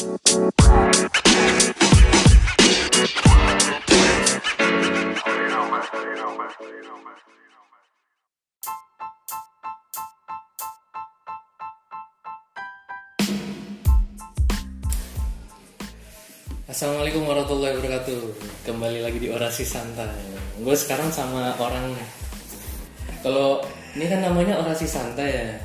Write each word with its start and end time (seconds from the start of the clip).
Assalamualaikum 0.00 0.16
warahmatullahi 17.28 17.76
wabarakatuh. 17.76 18.20
Kembali 18.64 19.04
lagi 19.04 19.20
di 19.20 19.28
Orasi 19.28 19.68
Santai. 19.68 20.08
Gue 20.64 20.80
sekarang 20.80 21.12
sama 21.12 21.52
orang. 21.60 21.92
Kalau 23.20 23.60
ini 23.92 24.08
kan 24.08 24.24
namanya 24.24 24.64
Orasi 24.64 24.88
Santai 24.88 25.28
ya. 25.28 25.60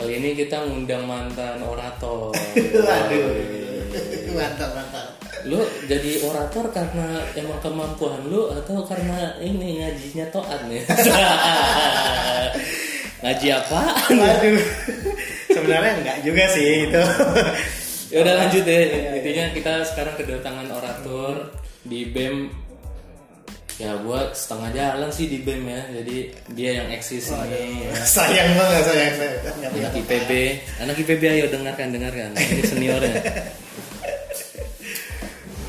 Kali 0.00 0.16
ini 0.16 0.32
kita 0.32 0.64
ngundang 0.64 1.04
mantan 1.04 1.60
orator. 1.60 2.32
Waduh. 2.88 3.65
Mantap, 4.36 4.70
mantap. 4.76 5.08
Lu 5.46 5.62
jadi 5.86 6.26
orator 6.26 6.66
karena 6.74 7.22
emang 7.38 7.62
kemampuan 7.62 8.18
lu 8.26 8.50
Atau 8.50 8.82
karena 8.82 9.38
ini 9.38 9.80
ngajinya 9.80 10.26
toat 10.34 10.66
nih 10.66 10.82
Ngaji 13.22 13.46
apa? 13.48 13.80
Waduh. 14.12 14.60
Sebenarnya 15.48 15.92
enggak 16.02 16.18
juga 16.20 16.44
sih 16.52 16.84
itu. 16.84 17.00
ya 18.12 18.22
udah 18.22 18.34
lanjut 18.38 18.62
deh 18.62 18.82
intinya 19.18 19.44
kita 19.50 19.72
sekarang 19.82 20.14
kedatangan 20.14 20.68
orator 20.70 21.50
di 21.82 22.06
bem 22.06 22.50
ya 23.76 23.92
gua 24.00 24.32
setengah 24.32 24.70
jalan 24.72 25.10
sih 25.12 25.26
di 25.26 25.42
bem 25.42 25.66
ya 25.66 25.82
jadi 26.00 26.16
dia 26.54 26.70
yang 26.82 26.88
eksis 26.94 27.28
ini 27.28 27.90
ya. 27.90 27.92
sayang 28.06 28.56
banget 28.56 28.82
sayang 28.88 29.14
saya. 29.18 29.36
Punya 29.52 29.68
anak 29.74 29.94
IPB 30.00 30.30
anak 30.80 30.96
IPB 31.02 31.22
ayo 31.28 31.46
dengarkan 31.50 31.88
dengarkan 31.92 32.30
ini 32.38 32.62
seniornya 32.62 33.14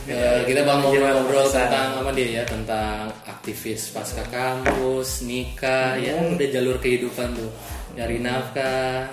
Eh, 0.07 0.39
kita 0.47 0.63
bakal 0.63 0.87
ngobrol-ngobrol 0.87 1.51
tentang 1.51 1.99
apa 1.99 2.15
dia 2.15 2.39
ya 2.39 2.43
tentang 2.47 3.11
aktivis 3.27 3.91
pasca 3.91 4.23
kampus 4.31 5.27
nikah 5.27 5.99
ya 5.99 6.15
udah 6.31 6.47
jalur 6.47 6.79
kehidupan 6.79 7.35
tuh 7.35 7.51
nyari 7.99 8.23
nafkah 8.23 9.11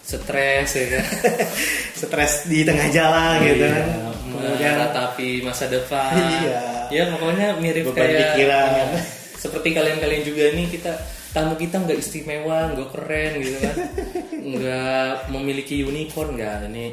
stres 0.00 0.72
ya 0.72 0.86
kan 0.96 1.04
Stres 2.02 2.48
di 2.48 2.64
tengah 2.64 2.88
jalan 2.90 3.36
gitu 3.46 3.62
kan. 3.68 3.84
Iya, 3.86 4.08
Kemudian 4.32 4.72
meratapi 4.74 5.28
masa 5.44 5.70
depan. 5.70 6.10
Iya. 6.16 6.58
Ya 6.90 7.02
pokoknya 7.14 7.46
mirip 7.62 7.92
Beban 7.92 8.10
kayak 8.10 8.18
pikiran. 8.34 8.68
seperti 9.42 9.68
kalian-kalian 9.74 10.22
juga 10.22 10.44
nih 10.54 10.66
kita 10.70 10.92
tamu 11.32 11.56
kita 11.56 11.80
nggak 11.80 11.98
istimewa, 11.98 12.70
nggak 12.72 12.88
keren 12.92 13.32
gitu 13.40 13.56
kan, 13.58 13.76
nggak 14.52 15.10
memiliki 15.32 15.80
unicorn 15.80 16.36
nggak. 16.36 16.68
Ini 16.68 16.86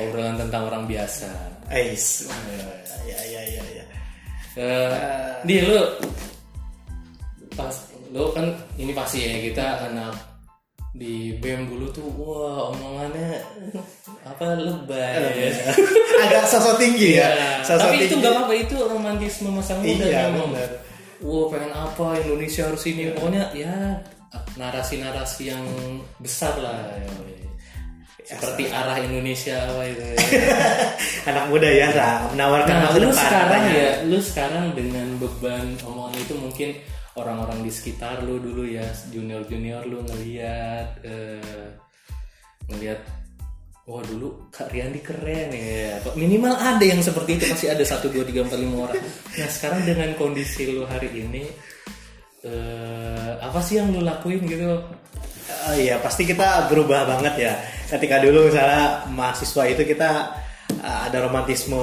obrolan 0.00 0.40
tentang 0.40 0.66
orang 0.66 0.84
biasa. 0.88 1.28
Ais. 1.68 2.28
Ya 3.04 3.20
ya 3.28 3.42
ya 3.44 3.62
ya. 3.76 3.84
Eh, 4.54 5.30
di 5.44 5.60
lu 5.60 5.76
pas 7.54 7.74
lu 8.10 8.30
kan 8.32 8.46
ini 8.78 8.90
pasti 8.94 9.22
ya 9.26 9.38
kita 9.42 9.90
anak 9.90 10.14
di 10.94 11.34
BEM 11.42 11.66
dulu 11.66 11.90
tuh 11.90 12.06
wah 12.14 12.70
omongannya 12.70 13.42
apa 14.22 14.54
lebay 14.54 15.50
ya. 15.50 15.74
Agak 16.22 16.46
sosok 16.46 16.78
tinggi 16.78 17.18
ya. 17.18 17.26
Iya. 17.34 17.50
Sosok 17.66 17.90
Tapi 17.90 17.96
itu 17.98 18.06
tinggi. 18.14 18.20
nggak 18.22 18.32
apa-apa 18.38 18.54
itu 18.54 18.76
romantisme 18.78 19.48
masa 19.50 19.74
muda 19.82 20.06
Iya, 20.06 20.30
memang. 20.30 20.54
Wah 21.22 21.46
pengen 21.52 21.72
apa 21.74 22.06
Indonesia 22.24 22.66
harus 22.66 22.82
ini 22.90 23.14
pokoknya 23.14 23.44
ya 23.54 23.74
narasi-narasi 24.58 25.42
yang 25.54 25.64
besar 26.18 26.58
lah. 26.58 26.98
Seperti 28.24 28.72
arah 28.72 28.96
Indonesia 29.04 29.68
apa 29.68 29.84
itu. 29.84 30.00
ya. 30.00 30.16
Anak 31.30 31.44
muda 31.52 31.68
ya, 31.68 31.92
Ra. 31.92 32.32
menawarkan 32.32 32.74
Nah, 32.80 32.90
lu 32.96 33.12
depan. 33.12 33.20
sekarang 33.20 33.62
ya, 33.68 33.90
lu 34.08 34.18
sekarang 34.18 34.64
dengan 34.72 35.08
beban 35.20 35.76
omongan 35.84 36.16
itu 36.16 36.34
mungkin 36.40 36.68
orang-orang 37.20 37.60
di 37.60 37.68
sekitar 37.68 38.24
lu 38.24 38.40
dulu 38.40 38.64
ya, 38.64 38.88
junior-junior 39.12 39.84
lu 39.84 40.00
ngeliat 40.08 41.04
eh, 41.04 41.68
ngeliat 42.72 43.04
Wah 43.84 44.00
dulu 44.00 44.48
Kak 44.48 44.72
Riandi 44.72 45.04
keren 45.04 45.52
ya 45.52 46.00
Minimal 46.16 46.56
ada 46.56 46.80
yang 46.80 47.04
seperti 47.04 47.36
itu 47.36 47.44
Pasti 47.52 47.68
ada 47.68 47.84
1, 47.84 48.00
2, 48.00 48.32
3, 48.32 48.48
4, 48.48 48.56
5 48.56 48.80
orang 48.80 48.96
Nah 49.36 49.48
sekarang 49.52 49.80
dengan 49.84 50.08
kondisi 50.16 50.72
lu 50.72 50.88
hari 50.88 51.12
ini 51.12 51.44
eh, 52.48 53.30
Apa 53.44 53.60
sih 53.60 53.76
yang 53.76 53.92
lu 53.92 54.00
lakuin 54.00 54.40
gitu 54.48 54.80
Oh 55.44 55.74
iya 55.76 56.00
pasti 56.00 56.24
kita 56.24 56.72
berubah 56.72 57.04
banget 57.04 57.34
ya. 57.36 57.52
Ketika 57.84 58.16
dulu 58.20 58.48
misalnya 58.48 59.04
mahasiswa 59.12 59.62
itu 59.68 59.82
kita 59.84 60.32
uh, 60.80 61.00
ada 61.04 61.20
romantisme 61.20 61.76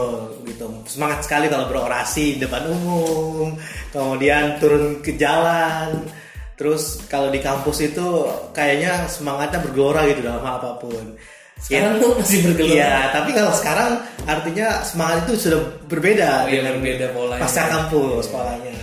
gitu, 0.50 0.66
semangat 0.90 1.30
sekali 1.30 1.46
kalau 1.46 1.70
berorasi 1.70 2.38
di 2.38 2.40
depan 2.42 2.66
umum, 2.74 3.54
kemudian 3.94 4.58
turun 4.58 5.06
ke 5.06 5.14
jalan. 5.14 6.10
Terus 6.58 7.06
kalau 7.06 7.30
di 7.30 7.42
kampus 7.42 7.86
itu 7.86 8.08
kayaknya 8.54 9.06
semangatnya 9.10 9.62
bergelora 9.62 10.10
gitu 10.10 10.26
dalam 10.26 10.46
apa 10.46 10.78
pun. 10.82 11.18
Sekarang 11.62 12.02
lu 12.02 12.18
masih 12.18 12.40
bergelora 12.42 12.74
Iya, 12.74 12.94
tapi 13.14 13.30
kalau 13.32 13.52
sekarang 13.54 13.92
artinya 14.26 14.68
semangat 14.82 15.18
itu 15.26 15.34
sudah 15.48 15.60
berbeda 15.86 16.30
Oh 16.46 16.50
iya, 16.50 16.66
dengan 16.66 16.74
berbeda 16.82 17.08
polanya. 17.14 17.42
pasca 17.46 17.64
kampus 17.70 18.26
polanya. 18.28 18.74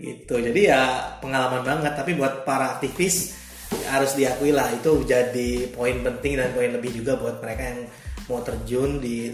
Gitu. 0.00 0.34
Jadi 0.34 0.60
ya 0.66 0.82
pengalaman 1.22 1.62
banget 1.62 1.92
tapi 1.94 2.18
buat 2.18 2.42
para 2.42 2.74
aktivis 2.74 3.38
harus 3.86 4.12
diakui 4.12 4.50
lah 4.50 4.68
itu 4.68 5.04
jadi 5.06 5.70
poin 5.70 6.02
penting 6.02 6.36
dan 6.36 6.50
poin 6.52 6.68
lebih 6.68 6.92
juga 6.92 7.16
buat 7.16 7.38
mereka 7.38 7.62
yang 7.72 7.80
mau 8.26 8.40
terjun 8.42 9.00
di 9.00 9.32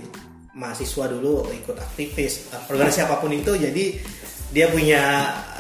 mahasiswa 0.54 1.10
dulu 1.10 1.46
ikut 1.54 1.74
aktivis 1.74 2.50
organisasi 2.70 3.02
apa 3.02 3.18
pun 3.18 3.30
itu 3.30 3.54
jadi 3.54 3.84
dia 4.48 4.66
punya 4.70 5.02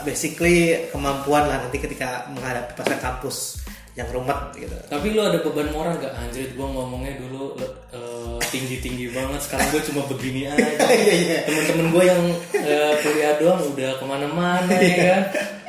basically 0.02 0.88
kemampuan 0.88 1.44
lah 1.44 1.60
nanti 1.60 1.76
ketika 1.78 2.26
menghadapi 2.30 2.72
pasca 2.72 2.96
kampus 2.98 3.57
yang 3.98 4.08
rumet 4.14 4.40
gitu. 4.54 4.78
Tapi 4.86 5.06
lu 5.10 5.20
ada 5.26 5.42
beban 5.42 5.74
moral 5.74 5.98
gak? 5.98 6.14
Anjir 6.14 6.54
gue 6.54 6.66
ngomongnya 6.70 7.18
dulu 7.18 7.58
eh, 7.90 8.38
tinggi-tinggi 8.46 9.10
banget. 9.10 9.42
Sekarang 9.42 9.66
gue 9.74 9.82
cuma 9.90 10.06
begini 10.06 10.46
aja. 10.46 10.70
Iya, 10.86 11.14
iya. 11.18 11.38
Temen-temen 11.42 11.86
gue 11.90 12.04
yang 12.06 12.22
eh, 12.54 12.92
kuliah 13.02 13.34
doang 13.42 13.60
udah 13.74 13.90
ke 13.98 14.04
mana-mana 14.06 14.70
ya 14.78 14.94
kan? 15.02 15.22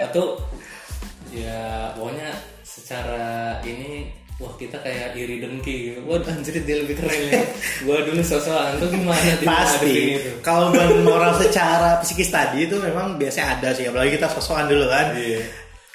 Atau 0.06 0.38
ya 1.34 1.90
pokoknya 1.98 2.30
secara 2.62 3.58
ini 3.66 4.14
Wah 4.40 4.56
kita 4.56 4.80
kayak 4.80 5.20
iri 5.20 5.44
dengki 5.44 5.76
gitu. 5.92 6.00
Wah 6.08 6.16
anjir 6.24 6.64
dia 6.64 6.80
lebih 6.80 6.96
keren 6.96 7.28
ya. 7.28 7.44
Gue 7.84 7.98
dulu 8.08 8.24
sosok 8.24 8.80
tuh 8.80 8.88
gimana? 8.88 9.36
Pasti. 9.44 10.16
kalau 10.40 10.72
beban 10.72 11.04
moral 11.04 11.36
secara 11.36 12.00
psikis 12.00 12.32
tadi 12.32 12.64
itu 12.64 12.80
memang 12.80 13.20
biasanya 13.20 13.60
ada 13.60 13.76
sih. 13.76 13.92
Apalagi 13.92 14.16
kita 14.16 14.32
sosokan 14.32 14.72
dulu 14.72 14.88
kan. 14.88 15.12
Iya. 15.12 15.44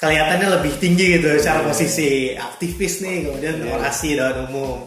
Kelihatannya 0.04 0.48
lebih 0.60 0.72
tinggi 0.76 1.16
gitu 1.16 1.32
secara 1.40 1.64
posisi 1.64 2.36
aktivis 2.36 3.00
nih 3.00 3.24
kemudian 3.24 3.56
orasi 3.72 4.12
dalam 4.12 4.52
umum. 4.52 4.84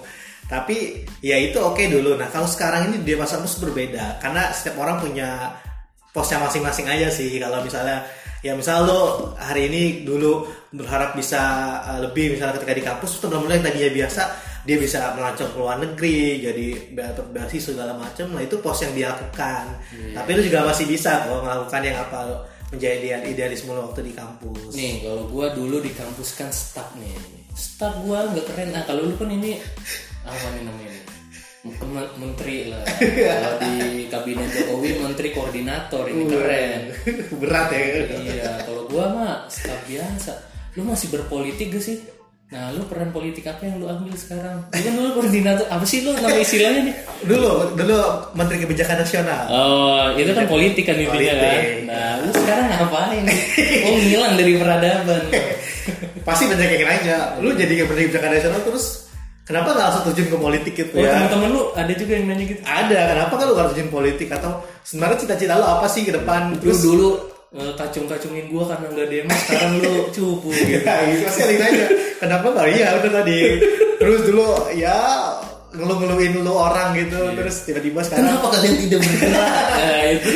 Tapi 0.48 1.04
ya 1.26 1.36
itu 1.42 1.58
oke 1.58 1.82
dulu. 1.90 2.16
Nah 2.16 2.30
kalau 2.30 2.46
sekarang 2.46 2.94
ini 2.94 3.04
dia 3.04 3.18
masa 3.18 3.42
kampus 3.42 3.60
berbeda 3.60 4.22
karena 4.22 4.54
setiap 4.54 4.78
orang 4.80 5.02
punya 5.02 5.58
posnya 6.14 6.40
masing-masing 6.40 6.88
aja 6.88 7.10
sih. 7.10 7.36
Kalau 7.42 7.66
misalnya 7.66 8.06
ya 8.46 8.54
misal 8.54 8.86
lo 8.86 9.34
hari 9.36 9.68
ini 9.68 10.06
dulu 10.06 10.46
berharap 10.72 11.18
bisa 11.18 11.42
uh, 11.84 12.00
lebih 12.06 12.38
misalnya 12.38 12.62
ketika 12.62 12.74
di 12.78 12.84
kampus 12.86 13.18
itu 13.18 13.26
mulai 13.34 13.60
tadinya 13.60 13.90
biasa 13.90 14.24
dia 14.68 14.78
bisa 14.78 15.16
melancong 15.16 15.52
ke 15.56 15.58
luar 15.58 15.80
negeri 15.80 16.44
jadi 16.44 16.68
dapat 16.92 17.26
beasiswa 17.32 17.72
segala 17.72 17.96
macam 17.96 18.36
nah 18.36 18.44
itu 18.44 18.56
pos 18.62 18.80
yang 18.86 18.94
dia 18.94 19.08
lakukan. 19.12 19.66
Tapi 20.16 20.30
lu 20.38 20.42
juga 20.46 20.70
masih 20.70 20.86
bisa 20.86 21.26
kok 21.26 21.42
melakukan 21.44 21.82
yang 21.82 21.98
apa 21.98 22.20
menjadi 22.74 22.96
ideal- 23.00 23.26
idealisme 23.28 23.72
lo 23.72 23.92
waktu 23.92 24.12
di 24.12 24.14
kampus. 24.14 24.76
Nih 24.76 25.08
kalau 25.08 25.24
gua 25.32 25.56
dulu 25.56 25.80
di 25.80 25.92
kampus 25.96 26.36
kan 26.36 26.50
staff 26.52 26.92
nih. 27.00 27.16
Staff 27.56 28.04
gua 28.04 28.28
nggak 28.28 28.46
keren. 28.48 28.70
Nah 28.76 28.84
kalau 28.84 29.08
lu 29.08 29.16
kan 29.16 29.32
ini 29.32 29.60
Apa 30.28 30.48
nih 30.60 30.64
namanya 30.68 30.92
Menteri 32.20 32.72
lah. 32.72 32.84
Kalau 33.28 33.60
di 33.60 34.08
kabinet 34.08 34.48
Jokowi 34.56 35.04
Menteri 35.04 35.36
koordinator 35.36 36.08
Ini 36.08 36.24
keren. 36.28 36.82
Berat 37.44 37.68
ya. 37.76 37.84
Iya 38.08 38.52
kalau 38.64 38.88
gua 38.88 39.06
mah 39.12 39.36
staff 39.52 39.84
biasa. 39.88 40.32
Lu 40.80 40.88
masih 40.88 41.12
berpolitik 41.12 41.76
gak 41.76 41.84
sih? 41.84 42.17
Nah 42.48 42.72
lu 42.72 42.88
peran 42.88 43.12
politik 43.12 43.44
apa 43.44 43.60
yang 43.62 43.76
lu 43.78 43.86
ambil 43.86 44.16
sekarang? 44.16 44.64
Lu 44.66 44.80
kan 44.80 44.94
dulu 44.94 45.10
koordinator 45.14 45.68
Apa 45.68 45.84
sih 45.84 46.00
lu 46.02 46.16
nama 46.16 46.32
istilahnya 46.34 46.82
nih? 46.86 46.96
dulu 47.28 47.76
dulu 47.76 47.98
menteri 48.34 48.64
kebijakan 48.64 49.04
nasional 49.04 49.44
Oh, 49.50 50.16
itu 50.16 50.32
kan 50.32 50.46
politik 50.46 50.84
kan 50.84 50.96
intinya 50.96 51.34
kan. 51.36 51.60
Nah, 51.84 52.12
lu 52.24 52.30
sekarang 52.32 52.66
ngapain? 52.70 53.24
Oh, 53.84 53.96
ngilang 53.98 54.34
dari 54.34 54.54
peradaban. 54.56 55.24
pasti 56.28 56.44
banyak 56.46 56.70
yang 56.70 56.84
nanya 56.84 57.18
lu 57.40 57.52
jadi 57.52 57.84
menteri 57.84 58.08
kebijakan 58.08 58.32
nasional 58.34 58.60
terus 58.62 58.86
kenapa 59.42 59.72
nggak 59.72 59.86
langsung 59.86 60.04
terjun 60.06 60.28
ke 60.28 60.38
politik 60.38 60.74
gitu 60.74 60.92
Oh, 60.94 61.00
ya 61.00 61.12
teman-teman 61.14 61.50
lu 61.52 61.62
ada 61.72 61.94
juga 61.94 62.12
yang 62.14 62.26
nanya 62.28 62.46
gitu. 62.46 62.62
ada 62.64 63.00
kenapa 63.12 63.34
kan 63.34 63.46
lu 63.46 63.56
harus 63.56 63.72
terjun 63.72 63.88
politik 63.90 64.28
atau 64.30 64.52
sebenarnya 64.84 65.18
cita-cita 65.20 65.56
lu 65.56 65.64
apa 65.64 65.88
sih 65.88 66.04
ke 66.04 66.12
depan 66.12 66.52
Lu 66.54 66.60
terus 66.62 66.80
dulu 66.82 67.08
eh, 67.12 67.20
kacung-kacungin 67.56 68.52
gua 68.52 68.68
karena 68.68 68.88
nggak 68.92 69.08
demo, 69.08 69.32
sekarang 69.48 69.72
lu 69.80 69.94
cupu 70.12 70.50
gitu. 70.52 70.84
pasti 71.24 71.42
ada 71.48 71.52
yang 71.56 71.62
nanya 71.64 71.88
kenapa 72.20 72.46
nggak? 72.52 72.68
Iya 72.76 72.88
udah 73.00 73.12
tadi. 73.24 73.40
Terus 73.98 74.20
dulu 74.28 74.48
ya 74.76 74.98
ngeluh-ngeluhin 75.72 76.44
lu 76.44 76.54
orang 76.54 76.92
gitu. 77.00 77.16
Terus 77.16 77.56
tiba-tiba 77.64 78.00
sekarang 78.04 78.36
Kenapa 78.36 78.48
kalian 78.52 78.76
tidak 78.84 79.00
bergerak? 79.00 79.56
Nah, 79.72 80.04
itu 80.12 80.32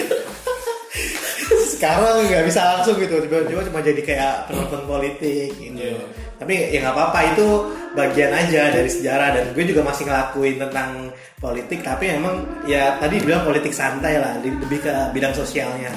sekarang 1.76 2.16
nggak 2.32 2.44
bisa 2.48 2.62
langsung 2.64 2.96
gitu. 2.96 3.16
Tiba-tiba 3.28 3.62
cuma 3.68 3.80
jadi 3.84 4.02
kayak 4.02 4.34
penonton 4.48 4.82
politik 4.88 5.52
gitu. 5.60 5.84
Iya. 5.84 6.00
tapi 6.42 6.58
ya 6.74 6.82
nggak 6.82 6.98
apa-apa 6.98 7.38
itu 7.38 7.48
bagian 7.94 8.32
aja 8.34 8.72
dari 8.72 8.88
sejarah. 8.90 9.30
Dan 9.36 9.46
gue 9.52 9.68
juga 9.68 9.84
masih 9.84 10.08
ngelakuin 10.08 10.58
tentang 10.64 11.12
politik. 11.44 11.84
Tapi 11.84 12.08
emang 12.08 12.40
ya 12.64 12.96
tadi 13.04 13.20
bilang 13.20 13.44
politik 13.44 13.76
santai 13.76 14.16
lah 14.16 14.40
lebih 14.40 14.80
ke 14.80 14.94
bidang 15.12 15.36
sosialnya 15.36 15.92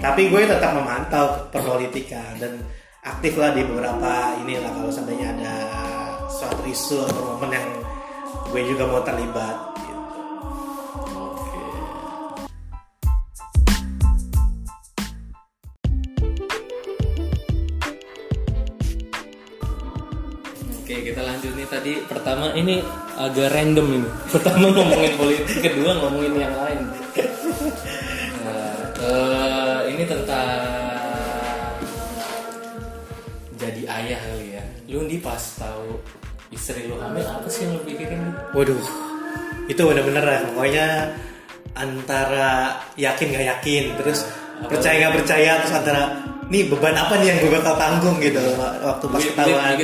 tapi 0.00 0.32
gue 0.32 0.48
tetap 0.48 0.72
memantau 0.72 1.52
perpolitikan 1.52 2.40
dan 2.40 2.56
aktif 3.04 3.36
lah 3.36 3.52
di 3.52 3.60
beberapa 3.68 4.32
inilah 4.40 4.72
kalau 4.72 4.88
seandainya 4.88 5.36
ada 5.36 5.54
suatu 6.32 6.64
isu 6.64 7.04
atau 7.04 7.36
momen 7.36 7.52
yang 7.52 7.68
gue 8.48 8.62
juga 8.64 8.88
mau 8.88 9.04
terlibat 9.04 9.56
gitu. 9.76 10.00
Oke. 11.20 11.60
Oke, 20.80 20.94
kita 21.12 21.20
lanjut 21.20 21.52
nih 21.60 21.68
tadi 21.68 21.92
pertama 22.08 22.56
ini 22.56 22.80
agak 23.20 23.52
random 23.52 24.00
ini. 24.00 24.08
Pertama 24.32 24.64
ngomongin 24.72 25.12
politik, 25.20 25.60
kedua 25.60 25.92
ngomongin 26.00 26.34
yang 26.40 26.56
lain. 26.56 26.80
Nah, 28.40 28.72
eh, 29.04 29.39
ini 30.00 30.08
tentang 30.08 30.48
jadi 33.60 33.82
ayah 33.84 34.20
kali 34.32 34.56
ya. 34.56 34.64
Lu 34.88 35.04
nih 35.04 35.20
pas 35.20 35.36
tahu 35.60 36.00
istri 36.48 36.88
lu 36.88 36.96
hamil 36.96 37.20
apa 37.20 37.44
sih 37.52 37.68
yang 37.68 37.76
lu 37.76 37.84
pikirin? 37.84 38.32
Waduh, 38.56 38.80
itu 39.68 39.76
bener-bener 39.76 40.24
ya. 40.24 40.40
Pokoknya 40.48 40.86
antara 41.76 42.80
yakin 42.96 43.28
gak 43.36 43.46
yakin, 43.60 43.84
terus 44.00 44.24
percaya 44.64 45.12
gak 45.12 45.20
percaya, 45.20 45.60
terus 45.60 45.74
antara 45.76 46.16
nih 46.48 46.72
beban 46.72 46.96
apa 46.96 47.20
nih 47.20 47.36
yang 47.36 47.38
gue 47.44 47.52
bakal 47.60 47.76
tanggung 47.76 48.16
gitu 48.24 48.40
waktu 48.80 49.04
pas 49.04 49.20
ketahuan. 49.20 49.76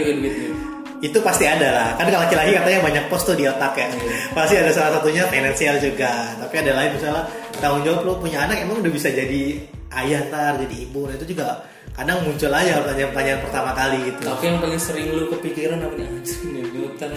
Itu 1.05 1.19
pasti 1.21 1.45
ada 1.45 1.69
lah. 1.73 1.89
Kan 2.01 2.09
kalau 2.09 2.25
laki-laki 2.25 2.57
katanya 2.57 2.81
banyak 2.81 3.05
pos 3.13 3.23
tuh 3.25 3.37
di 3.37 3.45
otak 3.45 3.77
ya. 3.77 3.89
Iya. 3.89 4.15
Pasti 4.33 4.55
ada 4.57 4.71
salah 4.73 4.91
satunya 4.97 5.29
finansial 5.29 5.77
juga. 5.81 6.33
Tapi 6.41 6.55
ada 6.61 6.73
lain 6.73 6.91
misalnya 6.97 7.23
tanggung 7.61 7.83
jawab 7.85 8.01
lu 8.05 8.13
punya 8.21 8.49
anak 8.49 8.65
emang 8.65 8.81
udah 8.81 8.93
bisa 8.93 9.09
jadi 9.13 9.61
ayah 10.05 10.21
ntar, 10.29 10.61
jadi 10.61 10.77
ibu. 10.89 11.09
Nah 11.09 11.15
itu 11.17 11.37
juga 11.37 11.65
kadang 11.97 12.21
muncul 12.29 12.53
aja 12.53 12.85
pertanyaan-pertanyaan 12.85 13.41
pertama 13.41 13.71
kali 13.73 13.99
gitu. 14.13 14.23
Tapi 14.29 14.45
yang 14.45 14.59
paling 14.61 14.81
sering 14.81 15.07
lu 15.17 15.25
kepikiran 15.33 15.81
apa 15.81 15.95
nih? 15.97 16.09
Utang. 16.77 17.13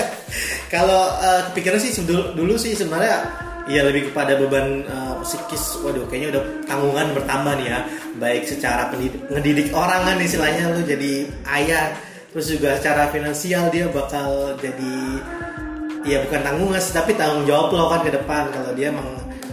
Kalau 0.74 1.02
eh, 1.20 1.40
kepikiran 1.52 1.80
sih 1.80 1.92
dulu, 2.04 2.32
dulu 2.36 2.54
sih 2.60 2.76
sebenarnya 2.76 3.24
ya 3.68 3.80
lebih 3.88 4.12
kepada 4.12 4.36
beban 4.36 4.84
eh, 4.84 5.14
psikis. 5.24 5.80
Waduh, 5.80 6.04
kayaknya 6.12 6.36
udah 6.36 6.42
tanggungan 6.68 7.06
bertambah 7.16 7.52
nih 7.60 7.66
ya. 7.72 7.78
Baik 8.20 8.44
secara 8.44 8.92
pendidik, 8.92 9.20
ngedidik 9.32 9.68
orang 9.72 10.04
kan 10.04 10.16
istilahnya 10.20 10.76
lu 10.76 10.80
jadi 10.84 11.12
ayah, 11.60 11.96
terus 12.32 12.46
juga 12.48 12.80
secara 12.80 13.12
finansial 13.12 13.68
dia 13.68 13.86
bakal 13.92 14.56
jadi 14.56 14.94
ya 16.02 16.24
bukan 16.26 16.40
tanggungan 16.42 16.80
sih, 16.80 16.96
tapi 16.96 17.12
tanggung 17.14 17.44
jawab 17.44 17.70
lo 17.76 17.84
kan 17.92 18.00
ke 18.02 18.10
depan 18.10 18.48
kalau 18.50 18.72
dia 18.72 18.90
emang 18.90 19.06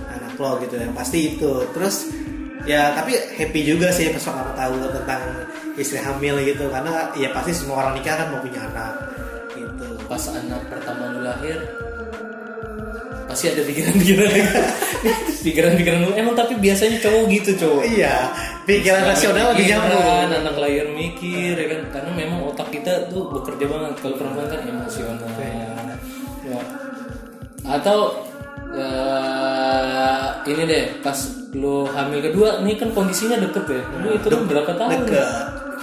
anak 0.10 0.34
lo 0.40 0.58
gitu 0.64 0.80
yang 0.80 0.96
pasti 0.96 1.36
itu. 1.36 1.68
Terus 1.76 2.10
ya 2.64 2.96
tapi 2.96 3.20
happy 3.36 3.62
juga 3.68 3.92
sih 3.92 4.10
pas 4.16 4.24
aku 4.32 4.54
tahu 4.56 4.74
tentang 4.96 5.22
istri 5.76 6.00
hamil 6.00 6.40
gitu 6.44 6.72
karena 6.72 7.12
ya 7.20 7.30
pasti 7.36 7.52
semua 7.54 7.84
orang 7.84 8.00
nikah 8.00 8.16
kan 8.16 8.28
mau 8.32 8.42
punya 8.42 8.64
anak 8.72 8.94
gitu. 9.54 9.88
Pas 10.08 10.24
anak 10.32 10.62
pertama 10.72 11.14
lu 11.14 11.22
lahir 11.22 11.60
pasti 13.30 13.46
ada 13.54 13.62
pikiran-pikiran 13.62 14.30
pikiran-pikiran 15.46 16.00
emang 16.18 16.34
tapi 16.34 16.58
biasanya 16.58 16.98
cowok 16.98 17.24
gitu 17.30 17.52
cowok. 17.62 17.84
Iya, 17.86 18.16
pikiran 18.66 19.06
rasional 19.06 19.54
lebih 19.54 19.70
nyambung. 19.70 20.34
anak 20.34 20.56
lahir 20.58 20.90
mikir 20.90 21.54
ya 21.54 21.68
kan 21.70 21.82
karena 21.94 22.12
memang 22.18 22.40
otak 22.50 22.74
kita 22.74 23.06
tuh 23.14 23.30
bekerja 23.30 23.70
banget 23.70 23.94
kalau 24.02 24.16
perempuan 24.18 24.50
kan 24.50 24.62
emosional 24.66 25.30
ya. 26.50 26.62
atau 27.70 28.18
eh, 28.74 30.26
ini 30.50 30.62
deh 30.66 30.84
pas 31.06 31.18
lu 31.54 31.86
hamil 31.86 32.26
kedua 32.26 32.66
nih 32.66 32.82
kan 32.82 32.90
kondisinya 32.98 33.38
deket 33.38 33.66
ya 33.70 33.82
lu 34.02 34.10
itu 34.18 34.26
lu 34.26 34.38
berapa 34.50 34.74
tahun 34.74 35.06
Deket. 35.06 35.30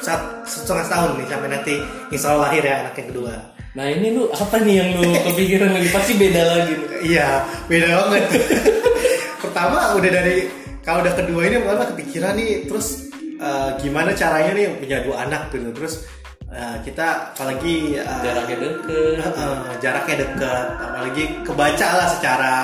Sat, 0.02 0.20
setengah 0.44 0.86
tahun 0.92 1.10
nih 1.22 1.26
sampai 1.30 1.48
nanti 1.48 1.74
insya 2.12 2.34
Allah 2.34 2.52
lahir 2.52 2.62
ya 2.66 2.74
anak 2.84 2.94
yang 3.00 3.08
kedua. 3.14 3.55
Nah 3.76 3.84
ini 3.92 4.08
lu 4.16 4.24
apa 4.32 4.56
nih 4.64 4.74
yang 4.80 4.88
lu 4.96 5.12
kepikiran 5.20 5.68
lagi 5.76 5.88
pasti 5.92 6.12
beda 6.16 6.42
lagi 6.48 6.72
nih. 6.80 6.88
Iya, 7.12 7.28
beda 7.68 7.86
banget. 7.92 8.24
Pertama 9.44 9.92
udah 10.00 10.10
dari 10.10 10.48
kalau 10.80 11.04
udah 11.04 11.14
kedua 11.18 11.42
ini 11.44 11.60
pertama 11.60 11.84
kepikiran 11.92 12.32
nih 12.40 12.64
terus 12.64 13.10
eh, 13.20 13.70
gimana 13.84 14.16
caranya 14.16 14.56
nih 14.56 14.64
punya 14.80 14.98
dua 15.04 15.28
anak 15.28 15.52
gitu. 15.52 15.68
Terus 15.76 15.94
eh, 16.48 16.76
kita 16.88 17.36
apalagi 17.36 18.00
eh, 18.00 18.20
jaraknya 18.24 18.56
deket 18.64 19.20
Eh, 19.36 19.72
jaraknya 19.84 20.16
dekat 20.24 20.66
apalagi 20.80 21.24
kebaca 21.44 21.88
lah 22.00 22.08
secara 22.16 22.54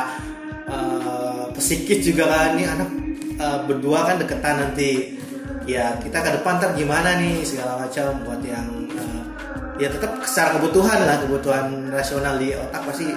eh, 0.64 1.44
psikis 1.60 2.08
juga 2.08 2.24
kan 2.24 2.56
nih 2.56 2.66
anak 2.72 2.88
eh, 3.36 3.58
berdua 3.68 4.08
kan 4.08 4.16
deketan 4.16 4.64
nanti 4.64 5.20
ya 5.68 5.94
kita 6.00 6.18
ke 6.24 6.30
depan 6.40 6.56
ntar 6.58 6.72
gimana 6.72 7.20
nih 7.20 7.44
segala 7.44 7.84
macam 7.84 8.16
buat 8.24 8.40
yang 8.46 8.66
eh, 8.96 9.21
ya 9.80 9.88
tetap 9.88 10.20
secara 10.28 10.60
kebutuhan 10.60 10.98
lah 11.04 11.16
kebutuhan 11.24 11.88
rasional 11.88 12.36
di 12.36 12.52
otak 12.52 12.82
pasti 12.84 13.08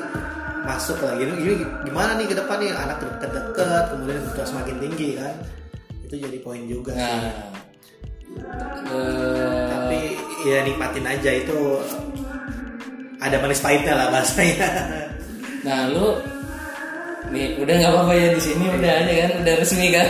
masuk 0.65 0.97
lah. 1.03 1.13
Gitu 1.19 1.33
ini 1.35 1.53
gimana 1.85 2.17
nih 2.17 2.27
ke 2.31 2.35
depan 2.35 2.57
nih? 2.59 2.71
Anak 2.73 2.97
deket-deket 3.03 3.83
kemudian 3.93 4.17
kebutuhan 4.23 4.47
semakin 4.49 4.75
tinggi 4.81 5.09
kan? 5.19 5.35
Itu 6.05 6.15
jadi 6.21 6.37
poin 6.41 6.61
juga 6.65 6.93
sih. 6.95 7.01
Nah 7.01 7.31
eh, 8.89 9.65
tapi 9.69 9.99
ya 10.47 10.57
nikmatin 10.65 11.05
aja 11.05 11.31
itu. 11.31 11.59
Ada 13.15 13.41
manis 13.41 13.63
pahitnya 13.63 13.93
lah 13.95 14.07
bahasanya. 14.11 14.69
Nah 15.65 15.89
lu 15.89 16.13
nih 17.33 17.57
udah 17.57 17.73
nggak 17.73 17.91
apa-apa 17.91 18.13
ya 18.13 18.27
di 18.37 18.41
sini 18.43 18.65
udah 18.69 18.91
ada 19.01 19.13
kan 19.25 19.31
udah 19.41 19.53
resmi 19.57 19.87
kan. 19.89 20.07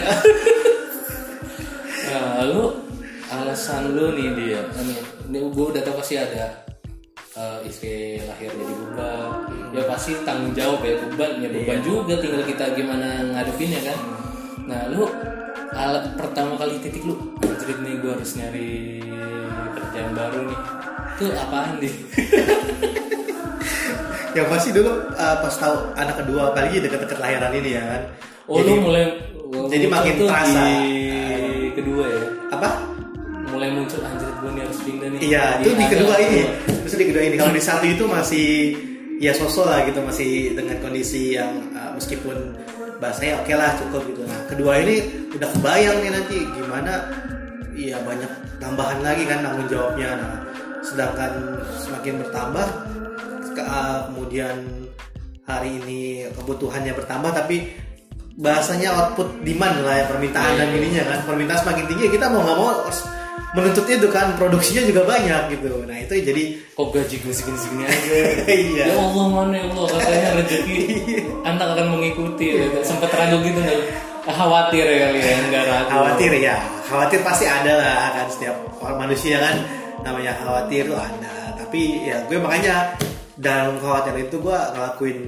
nah 2.12 2.44
lu 2.44 2.85
alasan 3.44 3.92
lu 3.92 4.16
nih 4.16 4.30
dia. 4.38 4.62
Ini, 4.64 4.96
ini 5.32 5.38
gue 5.52 5.66
udah 5.74 5.82
tau 5.84 6.00
pasti 6.00 6.16
ada 6.16 6.64
eh, 7.36 7.60
istri 7.68 8.24
lahir 8.24 8.52
jadi 8.54 8.74
beban. 8.74 9.30
Ya 9.76 9.82
pasti 9.90 10.12
tanggung 10.24 10.56
jawab 10.56 10.80
ya 10.86 10.96
beban. 11.04 11.44
Ya 11.44 11.50
beban 11.52 11.80
juga 11.84 12.16
tinggal 12.22 12.44
kita 12.48 12.72
gimana 12.78 13.36
ngadepinnya 13.36 13.82
kan? 13.84 14.00
Nah 14.66 14.82
lu 14.90 15.06
alat 15.76 16.16
pertama 16.16 16.56
kali 16.56 16.80
titik 16.80 17.04
lu 17.04 17.36
anjrit 17.44 17.78
nih 17.84 18.00
gue 18.00 18.12
harus 18.16 18.32
nyari 18.40 18.72
kerjaan 19.76 20.12
baru 20.16 20.42
nih. 20.48 20.60
itu 21.16 21.32
apaan 21.32 21.80
nih 21.80 21.96
ya 24.36 24.44
pasti 24.52 24.76
dulu 24.76 24.92
uh, 25.16 25.36
pas 25.40 25.56
tahu 25.56 25.96
anak 25.96 26.20
kedua 26.20 26.52
apalagi 26.52 26.84
deket-deket 26.84 27.20
lahiran 27.24 27.56
ini 27.56 27.80
ya 27.80 27.84
kan? 27.88 28.02
Oh 28.52 28.60
jadi, 28.60 28.68
lu 28.68 28.74
mulai 28.84 29.06
jadi 29.72 29.88
makin 29.88 30.14
terasa. 30.20 30.60
di 30.60 31.72
kedua 31.72 32.04
ya? 32.04 32.24
Apa 32.52 32.70
mulai 33.56 33.70
muncul 33.72 34.04
anjir 34.04 34.28
gue 34.28 34.52
nih 34.52 34.62
harus 34.68 34.80
pindah 34.84 35.08
nih. 35.16 35.20
Iya 35.24 35.44
itu 35.64 35.70
di 35.72 35.80
ada- 35.80 35.92
kedua 35.96 36.16
ini. 36.20 36.42
Terus 36.84 36.96
di 37.00 37.06
kedua 37.08 37.24
ini. 37.24 37.36
Kalau 37.40 37.54
di 37.56 37.64
satu 37.64 37.86
itu 37.88 38.04
masih 38.06 38.48
ya 39.16 39.32
sosok 39.32 39.66
lah 39.72 39.80
gitu 39.88 40.04
masih 40.04 40.60
dengan 40.60 40.76
kondisi 40.84 41.40
yang 41.40 41.72
uh, 41.72 41.96
meskipun 41.96 42.36
bahasanya 43.00 43.40
oke 43.40 43.54
lah 43.56 43.72
cukup 43.80 44.04
gitu. 44.12 44.22
Nah 44.28 44.40
kedua 44.52 44.84
ini 44.84 44.96
udah 45.32 45.50
kebayang 45.56 45.98
nih 46.04 46.12
nanti 46.12 46.38
gimana 46.52 46.94
iya 47.72 47.96
banyak 48.04 48.32
tambahan 48.60 49.00
lagi 49.00 49.24
kan 49.24 49.40
tanggung 49.40 49.72
jawabnya. 49.72 50.10
Nah 50.20 50.34
sedangkan 50.84 51.32
semakin 51.80 52.22
bertambah 52.28 52.68
ke- 53.56 53.64
uh, 53.64 54.12
kemudian 54.12 54.56
hari 55.48 55.80
ini 55.80 56.28
kebutuhannya 56.36 56.92
bertambah 56.92 57.32
tapi 57.32 57.72
bahasanya 58.36 58.92
output 58.92 59.48
demand 59.48 59.80
lah 59.88 60.04
ya 60.04 60.06
permintaan 60.12 60.60
dan 60.60 60.76
ininya 60.76 61.04
kan. 61.08 61.20
Permintaan 61.24 61.60
semakin 61.64 61.86
tinggi 61.88 62.06
kita 62.12 62.28
mau 62.28 62.44
nggak 62.44 62.58
mau 62.60 62.68
harus 62.84 63.00
menuntut 63.56 63.88
itu 63.88 64.08
kan 64.12 64.36
produksinya 64.36 64.84
juga 64.84 65.02
banyak 65.08 65.56
gitu. 65.56 65.88
Nah 65.88 65.98
itu 66.04 66.14
jadi 66.20 66.44
kok 66.76 66.92
gaji 66.92 67.16
gue 67.24 67.34
segini-segini 67.34 67.84
aja? 67.88 68.14
Iya. 68.56 68.86
ya 68.92 68.96
Allah 69.00 69.26
mana 69.32 69.56
ya 69.56 69.66
Allah 69.72 69.86
katanya 69.96 70.30
rezeki. 70.44 70.78
Anak 71.50 71.68
akan 71.76 71.88
mengikuti 71.96 72.46
ya. 72.52 72.68
sempet 72.84 73.10
ragu 73.16 73.40
gitu 73.40 73.60
nggak? 73.64 73.80
Khawatir 74.26 74.86
ya 74.86 74.98
kali 75.08 75.20
ya 75.24 75.36
nggak 75.48 75.64
ragu. 75.72 75.90
Khawatir 75.92 76.32
ya. 76.36 76.56
Khawatir 76.86 77.20
pasti 77.24 77.46
ada 77.48 77.74
lah 77.80 78.00
kan 78.12 78.28
setiap 78.28 78.56
orang 78.84 79.08
manusia 79.08 79.40
kan. 79.40 79.56
Namanya 80.04 80.36
khawatir 80.44 80.92
tuh 80.92 81.00
ada. 81.00 81.56
Tapi 81.56 82.12
ya 82.12 82.20
gue 82.28 82.38
makanya 82.38 83.00
dalam 83.40 83.80
khawatir 83.80 84.16
itu 84.28 84.36
gue 84.40 84.58
ngelakuin 84.76 85.20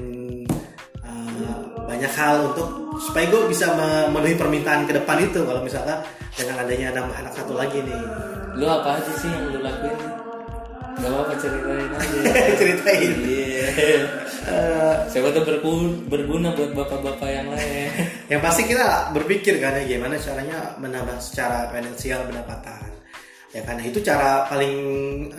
uh, 1.03 1.59
banyak 1.87 2.11
hal 2.11 2.51
untuk 2.51 2.86
supaya 2.97 3.25
gue 3.29 3.41
bisa 3.49 3.71
memenuhi 3.73 4.35
permintaan 4.35 4.89
ke 4.89 4.93
depan 4.97 5.21
itu 5.21 5.45
kalau 5.45 5.61
misalkan 5.61 6.01
dengan 6.33 6.55
adanya 6.61 6.93
ada 6.93 7.01
anak 7.05 7.33
satu 7.33 7.53
lagi 7.53 7.81
nih. 7.81 8.01
Lu 8.57 8.65
apa 8.65 8.97
aja 8.97 9.11
sih 9.21 9.29
yang 9.29 9.53
lu 9.53 9.61
lakuin? 9.61 9.97
Gak 10.97 11.13
apa-apa 11.13 11.33
ceritain 11.37 11.89
aja. 11.93 12.17
Ceritain. 12.59 13.13
Iya. 13.21 13.67
Siapa 15.13 15.29
tuh 15.29 15.45
berguna, 15.45 15.93
berguna 16.09 16.47
buat 16.57 16.73
bapak-bapak 16.73 17.29
yang 17.29 17.47
lain. 17.53 17.89
yang 18.33 18.41
pasti 18.41 18.65
kita 18.65 19.13
berpikir 19.13 19.61
kan 19.61 19.77
ya 19.77 19.85
gimana 19.85 20.17
caranya 20.17 20.73
menambah 20.81 21.21
secara 21.21 21.69
finansial 21.69 22.25
pendapatan. 22.25 22.89
Ya 23.53 23.61
karena 23.61 23.83
itu 23.85 24.01
cara 24.01 24.49
paling 24.49 24.75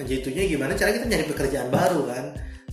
jitunya 0.07 0.47
gimana 0.47 0.79
cara 0.79 0.95
kita 0.95 1.11
nyari 1.11 1.27
pekerjaan 1.27 1.69
baru 1.75 2.07
kan 2.07 2.25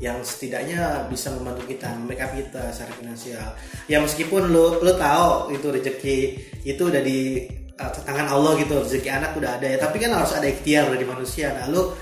yang 0.04 0.20
setidaknya 0.20 1.08
bisa 1.08 1.32
membantu 1.32 1.72
kita 1.72 1.96
make 2.04 2.20
kita 2.20 2.72
secara 2.76 2.92
finansial. 3.00 3.48
Ya 3.88 4.04
meskipun 4.04 4.52
lo 4.52 4.84
lo 4.84 4.92
tahu 5.00 5.56
itu 5.56 5.68
rezeki 5.72 6.18
itu 6.68 6.82
udah 6.84 7.00
di 7.00 7.48
uh, 7.80 7.92
tangan 8.04 8.28
Allah 8.28 8.60
gitu 8.60 8.76
rezeki 8.76 9.08
anak 9.08 9.32
udah 9.40 9.56
ada 9.56 9.68
ya. 9.72 9.78
Tapi 9.80 9.96
kan 10.04 10.12
harus 10.12 10.36
ada 10.36 10.48
ikhtiar 10.52 10.92
dari 10.92 11.08
manusia. 11.08 11.56
Nah 11.56 11.72
lo 11.72 11.96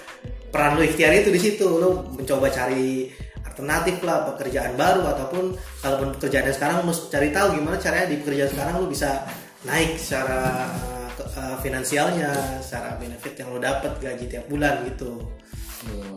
peran 0.50 0.74
lo 0.74 0.82
ikhtiar 0.82 1.14
itu 1.14 1.30
di 1.30 1.42
situ. 1.42 1.70
Lo 1.70 2.10
mencoba 2.18 2.50
cari 2.50 3.14
alternatif 3.46 4.02
lah 4.02 4.26
pekerjaan 4.34 4.74
baru 4.74 5.06
ataupun 5.14 5.54
kalaupun 5.86 6.10
pekerjaan 6.18 6.50
sekarang 6.50 6.82
lo 6.82 6.94
cari 7.14 7.30
tahu 7.30 7.62
gimana 7.62 7.78
caranya 7.78 8.10
di 8.10 8.18
pekerjaan 8.26 8.50
sekarang 8.50 8.74
lo 8.82 8.90
bisa 8.90 9.22
naik 9.70 10.02
secara 10.02 10.66
uh, 10.82 11.10
uh, 11.14 11.56
finansialnya 11.62 12.58
secara 12.66 12.98
benefit 12.98 13.38
yang 13.38 13.54
lo 13.54 13.62
dapat 13.62 13.94
gaji 14.02 14.26
tiap 14.26 14.50
bulan 14.50 14.82
gitu. 14.90 15.22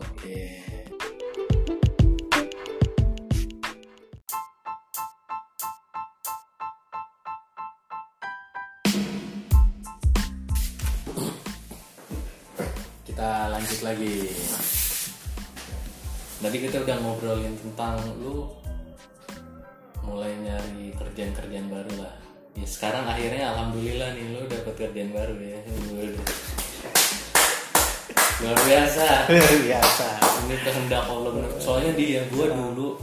Oke. 0.01 0.66
Kita 0.66 0.66
lanjut 13.53 13.81
lagi. 13.83 14.31
Tadi 16.37 16.57
kita 16.63 16.85
udah 16.85 16.97
ngobrolin 17.01 17.55
tentang 17.59 17.99
lu 18.21 18.51
mulai 20.07 20.33
nyari 20.43 20.95
kerjaan-kerjaan 20.95 21.67
baru 21.67 21.93
lah. 22.03 22.15
Ya 22.57 22.67
sekarang 22.67 23.05
akhirnya 23.05 23.53
alhamdulillah 23.53 24.15
nih 24.15 24.25
lu 24.37 24.41
dapet 24.47 24.75
kerjaan 24.79 25.11
baru 25.11 25.35
ya. 25.39 25.59
Luar 28.37 28.59
biasa 28.69 29.33
luar 29.33 29.57
biasa 29.65 30.09
ini 30.45 30.57
kehendak 30.61 31.09
Allah 31.09 31.31
bener. 31.33 31.51
soalnya 31.57 31.93
dia 31.97 32.21
gue 32.29 32.47
dulu 32.53 33.01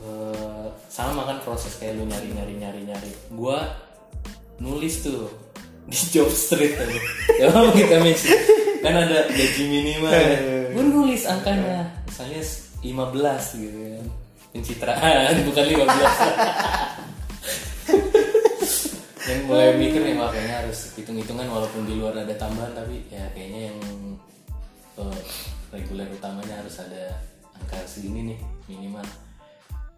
eh, 0.00 0.66
sama 0.88 1.28
kan 1.28 1.44
proses 1.44 1.76
kayak 1.76 2.00
lu 2.00 2.08
nyari 2.08 2.32
nyari 2.32 2.54
nyari 2.56 2.80
nyari 2.88 3.12
gue 3.12 3.58
nulis 4.64 5.04
tuh 5.04 5.28
di 5.84 5.98
job 6.08 6.32
street 6.32 6.80
aja 6.80 7.00
ya 7.44 7.52
kita 7.52 7.96
misi 8.00 8.32
kan 8.86 8.94
ada 9.02 9.18
gaji 9.26 9.62
minimal. 9.66 10.12
Gue 10.78 10.84
nulis 10.86 11.22
angkanya. 11.26 11.90
Misalnya 12.06 12.40
15 12.86 13.62
gitu 13.66 13.78
kan 13.98 14.06
pencitraan 14.56 15.36
bukan 15.52 15.64
15 15.68 15.84
yang 19.26 19.42
mulai 19.50 19.74
mikir 19.74 20.00
nih 20.06 20.14
wah 20.14 20.30
kayaknya 20.30 20.64
harus 20.64 20.94
hitung-hitungan 20.94 21.50
walaupun 21.50 21.82
di 21.82 21.98
luar 21.98 22.14
ada 22.14 22.30
tambahan 22.38 22.72
tapi 22.78 23.02
ya 23.10 23.26
kayaknya 23.34 23.74
yang 23.74 23.78
eh, 25.02 25.20
reguler 25.74 26.06
utamanya 26.14 26.62
harus 26.62 26.78
ada 26.78 27.10
angka 27.58 27.82
segini 27.90 28.32
nih 28.32 28.38
minimal. 28.70 29.02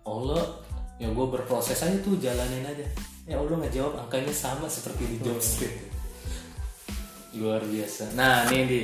Allah 0.09 0.65
ya 0.97 1.13
gue 1.13 1.27
berproses 1.29 1.77
aja 1.77 2.01
tuh 2.01 2.17
jalanin 2.17 2.65
aja. 2.65 2.89
Ya 3.29 3.37
Allah 3.37 3.61
ngejawab 3.61 4.01
angkanya 4.09 4.33
sama 4.33 4.65
seperti 4.65 5.05
di 5.05 5.17
job 5.21 5.37
street 5.45 5.88
luar 7.39 7.63
biasa. 7.63 8.13
Nah 8.19 8.45
ini 8.51 8.65
di 8.67 8.81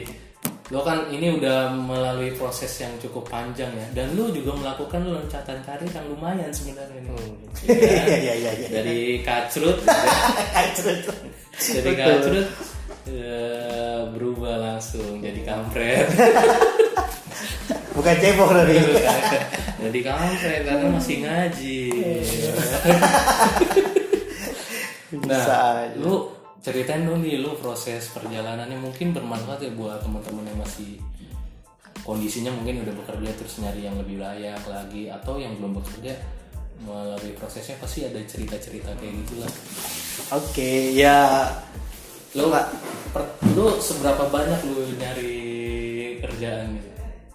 lo 0.72 0.80
kan 0.80 1.12
ini 1.12 1.28
udah 1.36 1.76
melalui 1.76 2.32
proses 2.40 2.72
yang 2.80 2.94
cukup 2.96 3.28
panjang 3.28 3.68
ya. 3.76 3.86
Dan 3.92 4.16
lu 4.16 4.32
juga 4.32 4.56
melakukan 4.56 5.04
loncatan 5.04 5.60
karir 5.60 5.90
yang 5.92 6.06
lumayan 6.08 6.48
sebenarnya 6.48 7.04
nih. 7.04 7.12
Iya, 7.68 8.04
iya, 8.24 8.34
iya, 8.38 8.52
iya. 8.56 8.68
dari 8.72 9.20
kacrut. 9.20 9.84
Dari 11.68 11.92
kacrut 11.92 12.48
eh, 13.12 14.00
berubah 14.08 14.56
langsung 14.56 15.20
jadi 15.20 15.40
kampret. 15.44 16.08
Bukan 17.94 18.14
cebok 18.18 18.50
tapi 18.50 18.74
jadi 19.86 19.98
kampret 20.02 20.60
karena 20.66 20.86
masih 20.90 21.16
ngaji. 21.22 21.80
Bisa 25.14 25.54
nah 25.54 25.86
lu 25.94 26.33
ceritain 26.64 27.04
dong 27.04 27.20
nih 27.20 27.36
lu 27.38 27.52
proses 27.60 28.08
perjalanannya. 28.10 28.80
Mungkin 28.80 29.12
bermanfaat 29.12 29.60
ya 29.60 29.70
buat 29.70 30.00
teman-teman 30.00 30.48
yang 30.48 30.58
masih 30.58 30.96
kondisinya 32.00 32.52
mungkin 32.52 32.84
udah 32.84 32.94
bekerja 33.00 33.30
terus 33.36 33.60
nyari 33.60 33.84
yang 33.84 33.96
lebih 33.96 34.20
layak 34.20 34.60
lagi 34.64 35.08
atau 35.08 35.36
yang 35.36 35.56
belum 35.56 35.78
bekerja 35.78 36.12
melalui 36.84 37.32
prosesnya 37.32 37.78
pasti 37.78 38.04
ada 38.04 38.18
cerita-cerita 38.20 38.92
kayak 38.98 39.14
gitulah 39.24 39.50
oke 40.32 40.70
ya. 40.92 41.48
Lu 42.34 42.50
per- 43.14 43.30
lu 43.54 43.78
seberapa 43.78 44.26
banyak 44.26 44.60
lu 44.66 44.84
nyari 44.98 45.36
kerjaan 46.18 46.76
gitu? 46.76 46.88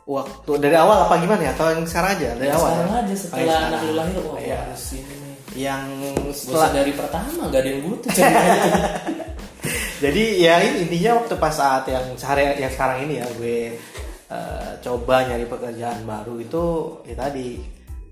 Waktu 0.09 0.51
dari 0.59 0.75
awal 0.75 1.05
apa 1.07 1.21
gimana 1.21 1.39
ya? 1.45 1.51
Atau 1.55 1.69
yang 1.71 1.85
sekarang 1.87 2.17
aja? 2.19 2.29
Dari 2.35 2.49
Ya, 2.49 2.57
awal 2.57 2.69
sekarang 2.73 2.89
ya? 2.91 2.99
aja 2.99 3.13
Oh, 3.13 3.17
setelah 3.17 3.57
anak 3.69 3.79
lu 3.79 3.93
lahir 3.95 4.17
wah 4.21 4.37
Iya. 4.37 4.57
harus 4.67 4.83
ini 4.91 5.15
yang 5.59 5.83
setelah 6.31 6.71
dari 6.71 6.95
pertama 6.95 7.51
gak 7.51 7.59
ada 7.59 7.69
yang 7.69 7.81
butuh 7.83 8.11
Jadi 9.99 10.47
ya 10.47 10.63
ini 10.63 10.87
intinya 10.87 11.19
waktu 11.19 11.35
pas 11.35 11.51
saat 11.51 11.83
yang 11.91 12.15
sehari 12.15 12.55
yang 12.55 12.71
sekarang 12.71 13.03
ini 13.03 13.19
ya 13.19 13.27
gue 13.35 13.75
eh, 14.31 14.71
coba 14.79 15.27
nyari 15.27 15.43
pekerjaan 15.43 16.07
baru 16.07 16.39
itu 16.39 16.65
ya 17.03 17.19
tadi 17.19 17.59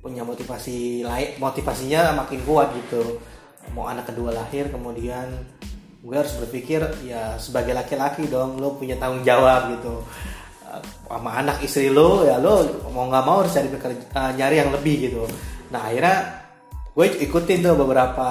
punya 0.03 0.27
motivasi 0.27 1.07
lain 1.07 1.39
motivasinya 1.39 2.11
makin 2.11 2.43
kuat 2.43 2.75
gitu. 2.75 3.23
Mau 3.71 3.87
anak 3.87 4.11
kedua 4.11 4.35
lahir 4.35 4.67
kemudian 4.67 5.31
gue 6.03 6.15
harus 6.15 6.35
berpikir 6.43 6.83
ya 7.07 7.39
sebagai 7.39 7.71
laki-laki 7.71 8.27
dong 8.27 8.59
lo 8.59 8.75
punya 8.75 8.99
tanggung 8.99 9.23
jawab 9.23 9.79
gitu. 9.79 10.03
Eh, 10.67 10.83
sama 11.07 11.39
anak 11.39 11.63
istri 11.63 11.87
lo 11.87 12.27
ya 12.27 12.35
lo 12.35 12.67
mau 12.91 13.07
nggak 13.07 13.23
mau 13.23 13.39
harus 13.47 13.55
cari 13.55 13.71
pekerja, 13.71 14.03
eh, 14.11 14.31
nyari 14.35 14.55
yang 14.59 14.75
lebih 14.75 15.07
gitu. 15.07 15.23
Nah 15.71 15.87
akhirnya 15.87 16.46
gue 16.97 17.05
ikutin 17.29 17.61
tuh 17.61 17.77
beberapa 17.77 18.29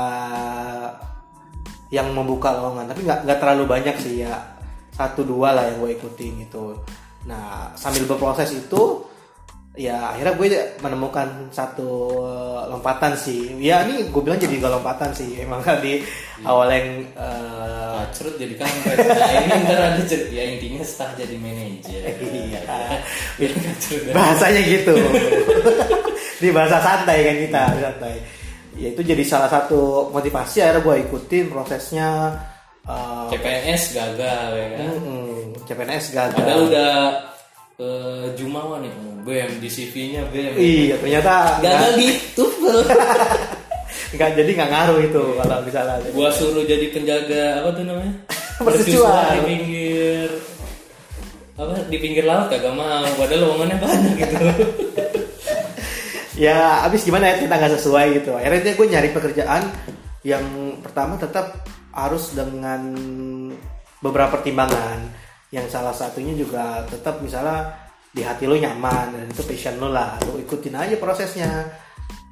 yang 1.95 2.11
membuka 2.11 2.51
lowongan 2.51 2.91
tapi 2.91 3.07
nggak 3.07 3.23
nggak 3.23 3.39
terlalu 3.39 3.65
banyak 3.71 3.97
sih 4.03 4.27
ya. 4.27 4.35
Satu 4.91 5.23
dua 5.23 5.55
lah 5.55 5.71
yang 5.71 5.87
gue 5.87 5.95
ikutin 5.95 6.43
gitu. 6.43 6.75
Nah 7.31 7.71
sambil 7.79 8.11
berproses 8.11 8.51
itu 8.51 9.07
ya 9.79 10.11
akhirnya 10.11 10.35
gue 10.35 10.47
menemukan 10.83 11.47
satu 11.55 12.19
lompatan 12.67 13.15
sih. 13.15 13.55
Ya 13.63 13.87
ini 13.87 14.11
gue 14.11 14.19
bilang 14.19 14.43
jadi 14.43 14.59
gak 14.59 14.83
lompatan 14.83 15.15
sih. 15.15 15.39
Emang 15.47 15.63
di 15.79 16.03
awal 16.43 16.67
yang 16.75 16.89
eh, 17.15 17.87
Kacrut 18.03 18.35
jadi 18.35 18.55
kampret. 18.59 18.99
Nah 18.99 19.41
ini 19.47 19.55
ntar 19.63 19.79
ada 19.95 20.03
cerita 20.03 20.31
ya 20.35 20.43
intinya 20.43 20.83
staf 20.83 21.15
jadi 21.15 21.39
manajer. 21.39 22.03
Iya. 23.37 24.11
bahasanya 24.11 24.63
gitu. 24.67 24.95
Di 26.43 26.49
bahasa 26.53 26.81
santai 26.85 27.25
kan 27.25 27.37
kita 27.37 27.63
santai 27.81 28.36
ya 28.77 28.89
itu 28.93 29.03
jadi 29.03 29.25
salah 29.25 29.49
satu 29.49 30.13
motivasi 30.13 30.61
akhirnya 30.61 30.85
gue 30.85 30.97
ikutin 31.09 31.45
prosesnya 31.49 32.37
eh, 32.85 33.27
CPNS 33.33 33.83
gagal 33.97 34.49
ya 34.53 34.67
kan? 34.77 34.87
Mm, 35.01 35.41
CPNS 35.65 36.05
gagal. 36.13 36.37
Padahal 36.37 36.63
udah 36.69 36.93
eh, 37.81 38.25
Jumawa 38.37 38.77
nih 38.85 38.93
BEM 39.25 39.53
di 39.59 39.69
CV-nya 39.73 40.23
BEM. 40.31 40.53
Iya 40.61 40.95
ternyata 41.01 41.61
gagal 41.65 41.93
di 41.99 42.09
tupel 42.37 42.79
nggak 44.17 44.31
jadi 44.39 44.51
nggak 44.55 44.71
ngaruh 44.71 44.99
itu 45.03 45.23
kalau 45.41 45.59
misalnya. 45.65 45.97
Gua 46.15 46.31
suruh 46.31 46.65
jadi 46.65 46.87
penjaga 46.93 47.65
apa 47.65 47.69
tuh 47.75 47.85
namanya? 47.85 48.13
Mercusuar. 48.65 49.37
di 49.37 49.41
pinggir 49.45 50.29
apa 51.57 51.73
di 51.89 51.97
pinggir 51.97 52.25
laut 52.29 52.53
kagak 52.53 52.73
mau 52.77 53.09
padahal 53.17 53.49
lowongannya 53.49 53.77
banyak 53.81 54.13
gitu 54.21 54.37
ya 56.37 56.85
abis 56.85 57.09
gimana 57.09 57.33
ya 57.33 57.35
kita 57.43 57.55
nggak 57.57 57.75
sesuai 57.81 58.07
gitu. 58.23 58.31
Akhirnya 58.37 58.77
gue 58.77 58.87
nyari 58.87 59.09
pekerjaan 59.11 59.63
yang 60.23 60.45
pertama 60.85 61.17
tetap 61.17 61.65
harus 61.97 62.37
dengan 62.37 62.93
beberapa 64.05 64.39
pertimbangan. 64.39 65.25
Yang 65.51 65.73
salah 65.73 65.97
satunya 65.97 66.37
juga 66.37 66.85
tetap 66.87 67.25
misalnya 67.25 67.73
di 68.13 68.21
hati 68.21 68.45
lo 68.45 68.57
nyaman 68.57 69.17
dan 69.17 69.25
itu 69.33 69.43
passion 69.49 69.81
lo 69.81 69.89
lah. 69.89 70.21
Lo 70.29 70.37
ikutin 70.37 70.77
aja 70.77 70.95
prosesnya. 71.01 71.73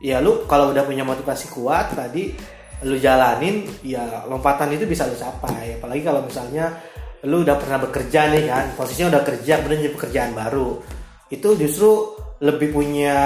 Ya 0.04 0.20
lu 0.20 0.44
kalau 0.44 0.76
udah 0.76 0.84
punya 0.84 1.00
motivasi 1.00 1.48
kuat 1.48 1.96
tadi 1.96 2.36
lu 2.84 3.00
jalanin 3.00 3.64
ya 3.80 4.28
lompatan 4.28 4.76
itu 4.76 4.84
bisa 4.84 5.08
lu 5.08 5.16
capai. 5.16 5.80
Apalagi 5.80 6.02
kalau 6.04 6.20
misalnya 6.20 6.76
lu 7.24 7.40
udah 7.40 7.56
pernah 7.56 7.80
bekerja 7.80 8.28
nih 8.36 8.44
kan 8.52 8.66
posisinya 8.76 9.16
udah 9.16 9.22
kerja 9.24 9.64
kemudian 9.64 9.80
jadi 9.88 9.94
pekerjaan 9.96 10.32
baru. 10.36 10.84
Itu 11.32 11.56
justru 11.56 12.20
lebih 12.44 12.76
punya 12.76 13.16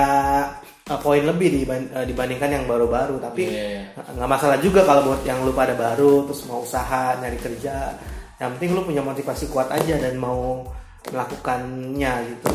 uh, 0.89 0.99
poin 0.99 1.21
lebih 1.21 1.49
diban- 1.55 1.91
uh, 1.93 2.03
dibandingkan 2.03 2.51
yang 2.51 2.65
baru-baru. 2.65 3.17
Tapi 3.19 3.45
Iya. 3.45 3.93
nggak 3.95 4.29
masalah 4.29 4.59
juga 4.59 4.83
kalau 4.83 5.07
buat 5.07 5.23
yang 5.23 5.41
lu 5.41 5.53
pada 5.53 5.73
baru 5.73 6.25
terus 6.25 6.43
mau 6.45 6.61
usaha 6.61 7.17
nyari 7.17 7.39
kerja. 7.39 7.95
Yang 8.39 8.51
penting 8.55 8.71
lu 8.73 8.83
punya 8.83 9.03
motivasi 9.03 9.49
kuat 9.49 9.69
aja 9.69 9.99
dan 9.99 10.15
mau 10.15 10.63
melakukannya 11.09 12.13
gitu. 12.29 12.51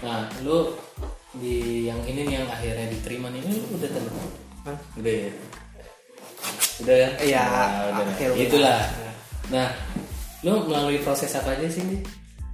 Nah 0.00 0.24
lu 0.42 0.72
di 1.34 1.86
yang 1.86 2.00
ini 2.04 2.24
nih 2.24 2.34
yang 2.36 2.48
akhirnya 2.48 2.86
diterima 2.88 3.28
nih 3.28 3.40
ini 3.42 3.56
udah 3.70 3.88
tanda 3.90 4.10
Hah? 4.64 4.78
udah 4.96 5.12
ya? 5.12 5.30
Udah 6.78 6.96
ya? 6.96 7.08
Iya, 7.20 7.42
Nah, 7.42 7.68
udah. 7.90 8.04
udah. 8.06 8.36
itulah. 8.38 8.80
Nah 9.50 9.68
lu 10.40 10.52
melalui 10.64 11.02
proses 11.02 11.34
apa 11.34 11.52
aja 11.52 11.66
sih 11.66 11.82
nih 11.82 12.00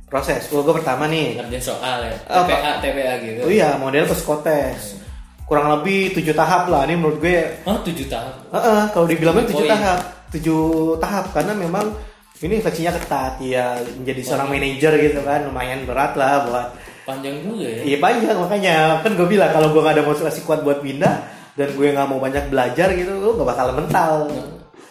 proses. 0.08 0.46
Gua, 0.52 0.62
gua 0.64 0.78
pertama 0.78 1.08
nih. 1.08 1.40
Ngerjain 1.40 1.62
soal 1.62 2.04
ya? 2.04 2.16
TPA 2.25 2.73
TPA 2.82 3.14
gitu. 3.23 3.40
Oh 3.46 3.50
iya 3.50 3.76
model 3.80 4.08
psikotes 4.08 5.04
kurang 5.44 5.68
lebih 5.68 6.16
tujuh 6.16 6.32
tahap 6.32 6.73
lah 6.73 6.88
ini 6.88 6.96
menurut 6.96 7.20
gue. 7.20 7.64
Oh 7.68 7.76
tujuh 7.84 8.08
tahap. 8.08 8.32
Heeh, 8.49 8.82
kalau 8.96 9.06
dibilangnya 9.06 9.44
tujuh 9.52 9.68
tahap. 9.68 10.00
Tujuh 10.32 10.62
tahap 10.99 11.30
karena 11.37 11.52
memang 11.52 11.92
ini 12.40 12.64
seleksinya 12.64 12.92
ketat. 12.96 13.32
Ya 13.44 13.76
menjadi 14.00 14.20
seorang 14.25 14.49
manajer 14.49 14.92
gitu 15.04 15.20
kan 15.20 15.44
lumayan 15.44 15.84
berat 15.84 16.16
lah 16.16 16.49
buat 16.49 16.66
panjang 17.04 17.44
juga 17.44 17.68
ya. 17.68 17.82
Iya 17.84 17.96
panjang 18.00 18.37
makanya. 18.40 18.76
Kan 19.04 19.12
gue 19.20 19.28
bilang 19.28 19.52
kalau 19.52 19.68
gue 19.68 19.80
gak 19.84 19.94
ada 20.00 20.04
motivasi 20.08 20.40
kuat 20.49 20.64
buat 20.64 20.80
pindah 20.80 21.16
dan 21.54 21.68
gue 21.70 21.87
nggak 21.87 22.08
mau 22.11 22.18
banyak 22.18 22.50
belajar 22.50 22.90
gitu 22.99 23.14
gue 23.14 23.32
gak 23.38 23.46
bakal 23.46 23.70
mental 23.78 24.26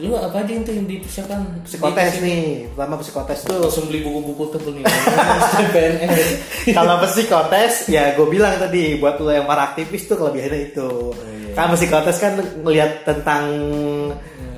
lu 0.02 0.18
apa 0.18 0.42
aja 0.42 0.54
itu 0.54 0.72
yang 0.74 0.88
dipersiapkan? 0.90 1.40
Psikotes 1.64 2.18
Di- 2.18 2.22
nih 2.26 2.42
pertama 2.74 2.98
psikotes 2.98 3.40
tuh. 3.46 3.58
Langsung 3.62 3.86
beli 3.86 4.02
buku-buku 4.02 4.44
tebel 4.50 4.74
nih 4.82 4.86
kalau 6.74 6.98
psikotes 7.04 7.88
ya 7.88 8.18
gue 8.18 8.26
bilang 8.26 8.58
tadi 8.58 8.98
buat 8.98 9.22
lo 9.22 9.30
yang 9.30 9.46
para 9.46 9.70
aktivis 9.70 10.10
tuh 10.10 10.18
kelebihannya 10.18 10.74
itu. 10.74 10.90
Iya. 11.14 11.54
kan 11.54 11.70
psikotes 11.78 12.18
kan 12.18 12.34
ngelihat 12.66 13.06
tentang 13.06 13.46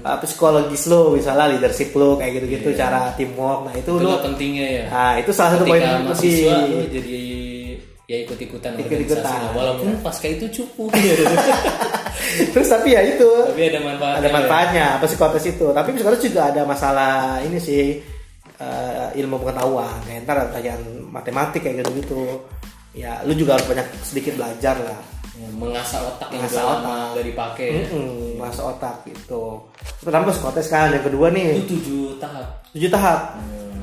uh, 0.02 0.18
psikologis 0.24 0.88
lo 0.88 1.12
misalnya 1.12 1.52
leadership 1.52 1.92
lo 1.92 2.16
kayak 2.16 2.40
gitu-gitu 2.40 2.72
Iya. 2.72 2.80
cara 2.88 3.00
teamwork. 3.14 3.68
Nah 3.68 3.74
itu 3.76 3.92
itu 3.92 4.08
lo 4.08 4.24
pentingnya 4.24 4.68
ya. 4.72 4.86
Nah 4.88 5.14
itu 5.20 5.32
salah 5.36 5.60
satu 5.60 5.68
poin 5.68 5.84
penting 5.84 6.06
mahasiswa 6.08 6.56
lu 8.06 8.12
jadi 8.12 8.14
ya 8.14 8.18
ikut-ikutan 8.24 8.72
Ikut-ikutan. 8.78 9.26
organisasi. 9.26 9.58
Walaupun 9.58 9.90
pasca 10.00 10.28
itu 10.30 10.46
cukup. 10.54 10.90
Terus 12.54 12.68
tapi 12.70 12.94
ya 12.94 13.02
itu. 13.02 13.26
Tapi 13.28 13.64
ada 13.66 13.80
manfaatnya. 13.82 14.20
Ada 14.22 14.30
manfaatnya 14.30 14.86
psikotes 15.02 15.46
itu? 15.46 15.68
Tapi 15.70 15.90
psikotes 15.92 16.22
juga 16.22 16.42
ada 16.48 16.62
masalah 16.64 17.14
ini 17.42 17.58
sih 17.58 17.98
eh, 18.56 19.08
ilmu 19.18 19.42
pengetahuan. 19.42 19.98
Kayak 20.06 20.20
ntar 20.24 20.36
ada 20.38 20.46
pertanyaan 20.50 20.82
matematik 21.10 21.62
kayak 21.62 21.82
gitu 21.82 21.92
gitu 21.98 22.22
ya 22.96 23.20
lu 23.28 23.36
juga 23.36 23.60
harus 23.60 23.68
banyak 23.68 23.88
sedikit 24.02 24.34
belajar 24.38 24.76
lah. 24.80 25.00
Ya, 25.36 25.52
mengasah 25.52 26.00
otak 26.00 26.32
yang 26.32 26.48
Mengasah 26.48 26.56
udah 26.56 26.72
otak. 26.72 26.80
lama 26.80 26.96
gak 27.12 27.26
dipakai. 27.28 27.68
Ya. 27.68 27.84
Mm-mm, 27.92 28.40
masuk 28.40 28.66
otak 28.72 28.96
gitu. 29.04 29.44
Pertama 30.00 30.32
psikotes 30.32 30.68
kan? 30.72 30.88
Yang 30.96 31.12
kedua 31.12 31.28
nih. 31.28 31.60
Itu 31.60 31.76
tujuh 31.76 32.06
tahap. 32.24 32.48
Tujuh 32.72 32.88
tahap. 32.88 33.20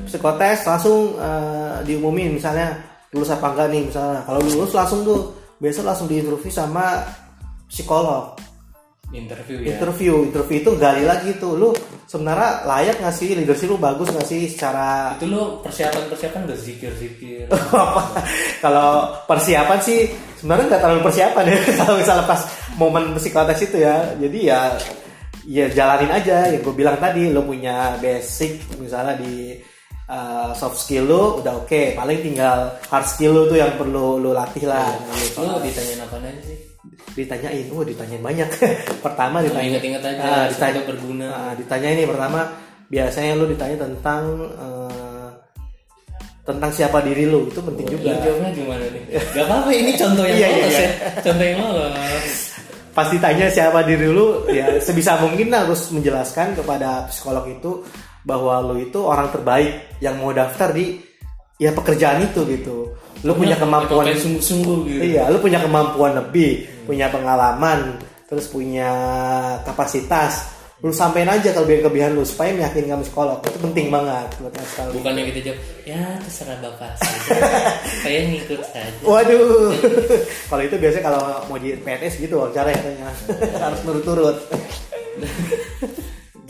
Psikotes 0.09 0.59
langsung 0.65 1.13
eh, 1.13 1.75
diumumin 1.85 2.33
misalnya 2.33 2.73
lulus 3.13 3.29
apa 3.29 3.53
enggak 3.53 3.67
nih 3.69 3.81
misalnya. 3.87 4.19
Kalau 4.25 4.39
lulus 4.41 4.71
langsung 4.73 4.99
tuh 5.05 5.19
biasa 5.61 5.79
langsung 5.85 6.09
diinterview 6.09 6.51
sama 6.51 7.05
psikolog. 7.69 8.33
Interview 9.13 9.61
ya? 9.61 9.77
Interview 9.77 10.25
interview 10.25 10.57
itu 10.65 10.71
gali 10.81 11.05
lagi 11.05 11.37
tuh. 11.37 11.53
Lu 11.53 11.69
sebenarnya 12.09 12.65
layak 12.65 12.97
nggak 12.97 13.13
sih? 13.13 13.37
Leadership 13.37 13.69
lu 13.69 13.77
bagus 13.77 14.09
nggak 14.09 14.25
sih 14.25 14.49
secara 14.49 15.13
itu 15.21 15.29
lo 15.29 15.61
persiapan 15.61 16.09
persiapan 16.09 16.49
gak 16.49 16.59
zikir 16.65 16.91
zikir 16.97 17.45
kalau 18.65 19.13
persiapan 19.29 19.77
sih 19.85 20.09
sebenarnya 20.41 20.65
nggak 20.73 20.81
terlalu 20.81 21.01
persiapan 21.05 21.45
ya. 21.45 21.57
Kalau 21.79 21.95
misalnya 22.01 22.25
pas 22.25 22.41
momen 22.81 23.13
psikotes 23.13 23.61
itu 23.61 23.77
ya. 23.85 24.17
Jadi 24.17 24.39
ya 24.49 24.59
ya 25.45 25.65
jalanin 25.69 26.09
aja 26.09 26.49
yang 26.49 26.65
gue 26.65 26.73
bilang 26.73 26.97
tadi. 26.97 27.29
Lu 27.29 27.45
punya 27.45 28.01
basic 28.01 28.65
misalnya 28.81 29.13
di 29.21 29.61
uh, 30.07 30.51
soft 30.55 30.79
skill 30.79 31.05
lu 31.05 31.23
udah 31.39 31.63
oke 31.63 31.81
paling 31.95 32.19
tinggal 32.21 32.73
hard 32.87 33.07
skill 33.07 33.31
lu 33.35 33.41
tuh 33.47 33.57
yang 33.59 33.73
perlu 33.75 34.19
lu 34.19 34.31
latih 34.31 34.65
lah 34.67 34.91
lo 35.39 35.59
ditanyain 35.61 35.99
apa 36.01 36.17
aja 36.19 36.41
sih 36.43 36.59
ditanyain, 37.13 37.69
oh 37.69 37.85
ditanyain 37.85 38.21
banyak. 38.25 38.49
pertama 39.05 39.39
ditanya, 39.45 39.77
inget-inget 39.77 40.01
aja, 40.01 40.21
Ah, 40.25 40.45
ditanya 40.49 40.81
berguna. 40.83 41.27
Ah, 41.29 41.53
ditanya 41.53 41.89
ini 41.93 42.03
pertama 42.09 42.39
biasanya 42.89 43.31
lu 43.37 43.45
ditanya 43.49 43.85
tentang 43.85 44.23
eh, 44.57 45.29
tentang 46.43 46.71
siapa 46.73 46.99
diri 47.05 47.29
lu 47.29 47.47
itu 47.47 47.61
penting 47.63 47.85
Lu 47.87 47.93
juga. 47.97 48.17
jawabnya 48.19 48.49
gimana 48.51 48.85
nih? 48.91 49.03
Gak 49.15 49.45
apa-apa, 49.47 49.69
ini 49.71 49.91
contoh 49.95 50.25
yang 50.27 50.37
Iya, 50.41 50.47
iya, 50.49 50.57
lolos 50.59 50.73
iya. 50.73 50.81
ya. 50.83 50.91
Contoh 51.23 51.45
yang 51.45 51.59
lolos. 51.61 52.33
Pas 52.93 53.07
ditanya 53.09 53.45
siapa 53.49 53.79
diri 53.85 54.07
lu, 54.09 54.25
ya 54.51 54.65
sebisa 54.77 55.11
mungkin 55.17 55.47
harus 55.49 55.81
menjelaskan 55.89 56.53
kepada 56.57 57.09
psikolog 57.09 57.45
itu 57.49 57.81
bahwa 58.23 58.63
lu 58.63 58.79
itu 58.79 58.99
orang 59.03 59.29
terbaik 59.29 59.99
yang 59.99 60.19
mau 60.19 60.31
daftar 60.31 60.71
di 60.71 60.99
ya 61.59 61.71
pekerjaan 61.75 62.23
itu 62.25 62.41
gitu. 62.47 62.91
Lu 63.23 63.31
punya 63.39 63.55
kemampuan 63.55 64.03
Pakai 64.03 64.19
sungguh-sungguh 64.19 64.79
gitu. 64.89 65.01
Iya, 65.15 65.31
lu 65.31 65.39
punya 65.39 65.63
kemampuan 65.63 66.11
lebih, 66.19 66.67
punya 66.83 67.07
pengalaman, 67.07 67.95
terus 68.27 68.51
punya 68.51 68.91
kapasitas. 69.63 70.51
Lu 70.83 70.91
sampein 70.91 71.31
aja 71.31 71.55
kelebihan-kelebihan 71.55 72.11
lu 72.11 72.27
supaya 72.27 72.51
meyakinkan 72.51 72.99
psikolog. 73.07 73.39
Itu 73.47 73.55
penting 73.63 73.87
banget 73.87 74.27
buat 74.43 74.51
sekali. 74.67 74.91
Bukannya 74.99 75.23
kita 75.31 75.39
jawab, 75.47 75.59
ya 75.87 76.03
terserah 76.19 76.57
bapak 76.59 76.91
sih. 76.99 77.15
Saya 78.03 78.19
ngikut 78.27 78.59
saja. 78.67 78.99
Waduh. 79.07 79.71
kalau 80.51 80.63
itu 80.67 80.75
biasanya 80.75 81.03
kalau 81.07 81.21
mau 81.47 81.55
di 81.55 81.79
PNS 81.79 82.19
gitu 82.19 82.35
wawancara 82.35 82.75
katanya. 82.75 83.07
Harus 83.63 83.79
nurut-nurut. 83.87 84.37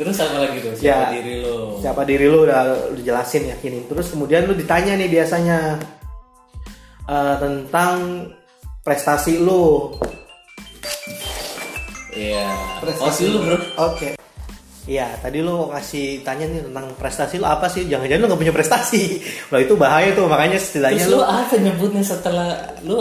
Terus 0.04 0.20
apa 0.20 0.36
lagi 0.44 0.58
tuh? 0.60 0.72
Siapa 0.76 0.84
Ya. 0.84 1.16
diri 1.16 1.34
lo? 1.39 1.80
Siapa 1.80 2.02
diri 2.04 2.26
lu 2.28 2.44
udah 2.44 2.60
lu 2.92 3.00
jelasin 3.00 3.48
yakinin. 3.48 3.88
Terus 3.88 4.12
kemudian 4.12 4.44
lu 4.44 4.54
ditanya 4.54 5.00
nih 5.00 5.08
biasanya 5.08 5.80
eh, 7.08 7.36
tentang 7.39 8.28
prestasi 8.84 9.39
lu. 9.39 9.96
Iya. 12.13 12.52
Prestasi 12.84 13.04
Oh 13.08 13.12
sih 13.12 13.28
lu 13.32 13.39
bro. 13.42 13.58
Oke. 13.80 14.10
Iya, 14.84 15.16
tadi 15.24 15.39
lu 15.39 15.72
kasih 15.72 16.28
tanya 16.28 16.44
nih 16.44 16.68
tentang 16.68 16.92
prestasi 17.00 17.39
lu 17.39 17.48
apa 17.48 17.72
sih? 17.72 17.88
Jangan-jangan 17.88 18.20
lu 18.20 18.28
gak 18.36 18.42
punya 18.44 18.52
prestasi. 18.54 19.02
Wah 19.50 19.63
itu 19.63 19.74
bahaya 19.80 20.12
tuh, 20.12 20.28
makanya 20.28 20.60
setidaknya 20.60 21.08
Terus 21.08 21.12
lu 21.16 21.18
lu 21.18 21.24
apa 21.24 21.56
nyebutnya 21.56 22.04
setelah 22.04 22.48
lu 22.84 23.00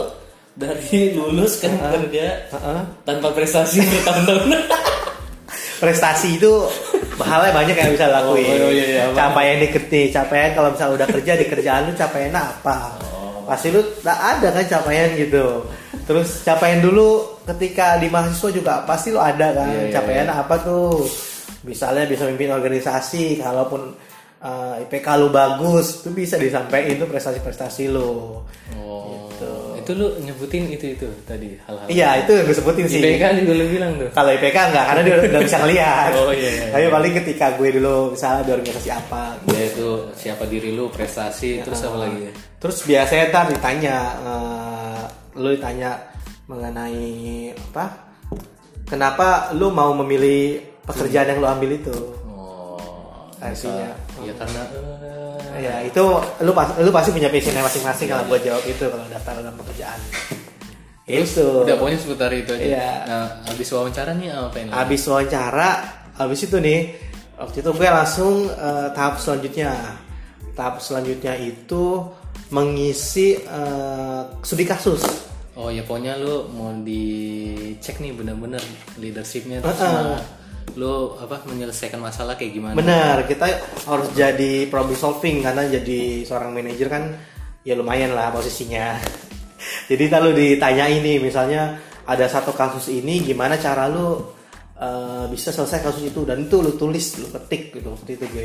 dari 0.55 1.17
lulus 1.19 1.59
kan 1.59 1.75
kerja 1.75 2.47
Heeh. 2.55 2.81
tanpa 3.03 3.35
prestasi 3.35 3.83
bertahun-tahun. 3.83 4.63
prestasi 5.83 6.39
itu 6.39 6.53
hal 7.25 7.43
banyak 7.55 7.77
yang 7.77 7.91
bisa 7.95 8.07
lakuin. 8.11 8.59
Oh, 8.59 8.69
oh, 8.69 8.73
iya, 8.73 8.85
iya, 8.87 9.03
apa? 9.09 9.17
capaian 9.17 9.57
diketik, 9.63 10.09
capaian 10.13 10.51
kalau 10.55 10.69
misalnya 10.75 10.95
udah 11.03 11.09
kerja 11.09 11.33
di 11.39 11.47
kerjaan 11.49 11.83
lu 11.89 11.93
capaian 11.95 12.35
apa? 12.37 12.77
Oh. 13.03 13.43
Pasti 13.49 13.69
lu 13.75 13.81
tak 14.03 14.19
ada 14.19 14.49
kan 14.55 14.65
capaian 14.67 15.09
gitu. 15.17 15.67
Terus 16.03 16.43
capaian 16.43 16.83
dulu 16.83 17.39
ketika 17.47 17.99
di 17.99 18.11
mahasiswa 18.11 18.51
juga 18.51 18.75
pasti 18.83 19.15
lu 19.15 19.19
ada 19.23 19.55
kan 19.55 19.67
Iya, 19.71 19.83
iya, 19.89 19.93
capaian 19.95 20.29
iya. 20.29 20.41
apa 20.43 20.55
tuh? 20.63 21.07
Misalnya 21.63 22.11
bisa 22.11 22.27
mimpin 22.27 22.51
organisasi, 22.51 23.39
kalaupun 23.39 23.95
uh, 24.43 24.83
IPK 24.83 25.07
lu 25.19 25.31
bagus, 25.31 26.03
itu 26.03 26.11
bisa 26.11 26.35
disampaikan 26.37 26.99
itu 26.99 27.07
prestasi-prestasi 27.07 27.85
lu. 27.91 28.43
Oh. 28.77 29.02
Itu 29.83 29.93
lu 29.99 30.09
nyebutin 30.23 30.71
itu 30.71 30.95
itu 30.95 31.09
tadi 31.27 31.59
hal-hal. 31.67 31.87
Iya, 31.91 32.09
itu 32.23 32.31
yang 32.39 32.45
gue 32.47 32.57
sebutin 32.57 32.85
sih. 32.87 33.03
IPK 33.03 33.25
juga 33.43 33.53
lu 33.59 33.65
bilang 33.67 33.93
tuh. 33.99 34.11
Kalau 34.15 34.31
IPK 34.31 34.59
enggak, 34.71 34.85
karena 34.87 35.01
dia 35.03 35.15
udah, 35.19 35.41
bisa 35.43 35.59
ngeliat. 35.59 36.11
Oh, 36.23 36.31
iya, 36.31 36.51
iya. 36.55 36.67
Tapi 36.71 36.87
paling 36.87 37.13
ketika 37.19 37.47
gue 37.59 37.69
dulu 37.75 38.15
misalnya 38.15 38.43
di 38.47 38.53
organisasi 38.55 38.91
apa. 38.95 39.23
Ya 39.51 39.63
itu 39.67 39.89
siapa 40.15 40.45
diri 40.47 40.71
lu, 40.71 40.87
prestasi, 40.87 41.67
terus 41.67 41.83
apa 41.83 41.97
lagi 42.07 42.31
ya? 42.31 42.33
Terus 42.63 42.77
biasanya 42.87 43.25
ntar 43.35 43.45
ditanya, 43.51 43.97
eh, 44.23 45.03
lu 45.35 45.49
ditanya 45.51 45.91
mengenai 46.47 47.51
apa? 47.51 47.85
Kenapa 48.87 49.51
lu 49.57 49.75
mau 49.75 49.91
memilih 49.99 50.63
pekerjaan 50.87 51.35
yang 51.35 51.39
lu 51.43 51.49
ambil 51.49 51.71
itu? 51.75 51.97
Oh, 52.29 53.27
Artinya. 53.43 53.91
bisa. 53.91 54.23
Ya 54.23 54.33
karena 54.39 54.63
eh, 54.79 55.02
Ya 55.59 55.85
itu 55.85 56.05
lu 56.45 56.53
pas, 56.57 56.73
lu 56.81 56.91
pasti 56.95 57.11
punya 57.13 57.29
passionnya 57.29 57.63
masing-masing 57.65 58.07
kalau 58.09 58.25
buat 58.31 58.41
jawab 58.41 58.65
itu 58.65 58.85
kalau 58.89 59.05
daftar 59.11 59.33
dalam 59.41 59.55
pekerjaan. 59.61 60.01
Itu. 61.03 61.67
udah 61.67 61.77
pokoknya 61.77 61.99
seputar 61.99 62.31
itu 62.33 62.55
aja. 62.55 62.63
Iya. 62.63 62.91
Nah, 63.05 63.27
habis 63.51 63.69
wawancara 63.75 64.15
nih 64.17 64.29
apa 64.33 64.57
ini? 64.63 64.71
Habis 64.71 65.03
wawancara, 65.11 65.71
habis 66.17 66.41
itu 66.47 66.57
nih, 66.63 66.81
waktu 67.37 67.57
itu 67.61 67.71
gue 67.75 67.89
langsung 67.91 68.47
eh, 68.49 68.89
tahap 68.95 69.19
selanjutnya. 69.19 69.99
Tahap 70.53 70.79
selanjutnya 70.85 71.35
itu 71.37 72.07
mengisi 72.55 73.37
eh, 73.37 74.23
studi 74.41 74.65
kasus. 74.65 75.03
Oh 75.53 75.69
ya 75.69 75.85
pokoknya 75.85 76.17
lu 76.17 76.49
mau 76.57 76.73
dicek 76.81 78.01
nih 78.01 78.17
bener-bener 78.17 78.63
leadershipnya 78.97 79.61
terus 79.61 79.77
Heeh. 79.77 79.93
sama 79.93 80.17
lu 80.77 81.17
apa 81.21 81.45
menyelesaikan 81.45 82.01
masalah 82.01 82.35
kayak 82.35 82.53
gimana? 82.57 82.77
Benar, 82.77 83.29
kita 83.29 83.47
harus 83.85 84.09
jadi 84.17 84.67
problem 84.73 84.97
solving 84.97 85.45
karena 85.45 85.69
jadi 85.69 86.25
seorang 86.25 86.51
manajer 86.53 86.89
kan 86.89 87.13
ya 87.63 87.77
lumayan 87.77 88.17
lah 88.17 88.33
posisinya. 88.33 88.97
jadi 89.91 90.05
kalau 90.09 90.33
ditanya 90.33 90.89
ini 90.89 91.21
misalnya 91.21 91.77
ada 92.09 92.27
satu 92.27 92.57
kasus 92.57 92.91
ini 92.91 93.23
gimana 93.23 93.61
cara 93.61 93.87
lu 93.87 94.19
eh, 94.75 95.25
bisa 95.31 95.55
selesai 95.55 95.85
kasus 95.85 96.03
itu 96.09 96.27
dan 96.27 96.43
itu 96.43 96.59
lu 96.59 96.75
tulis 96.75 97.21
lu 97.23 97.29
ketik 97.31 97.79
gitu 97.79 97.95
waktu 97.95 98.19
itu 98.19 98.25
gue 98.33 98.45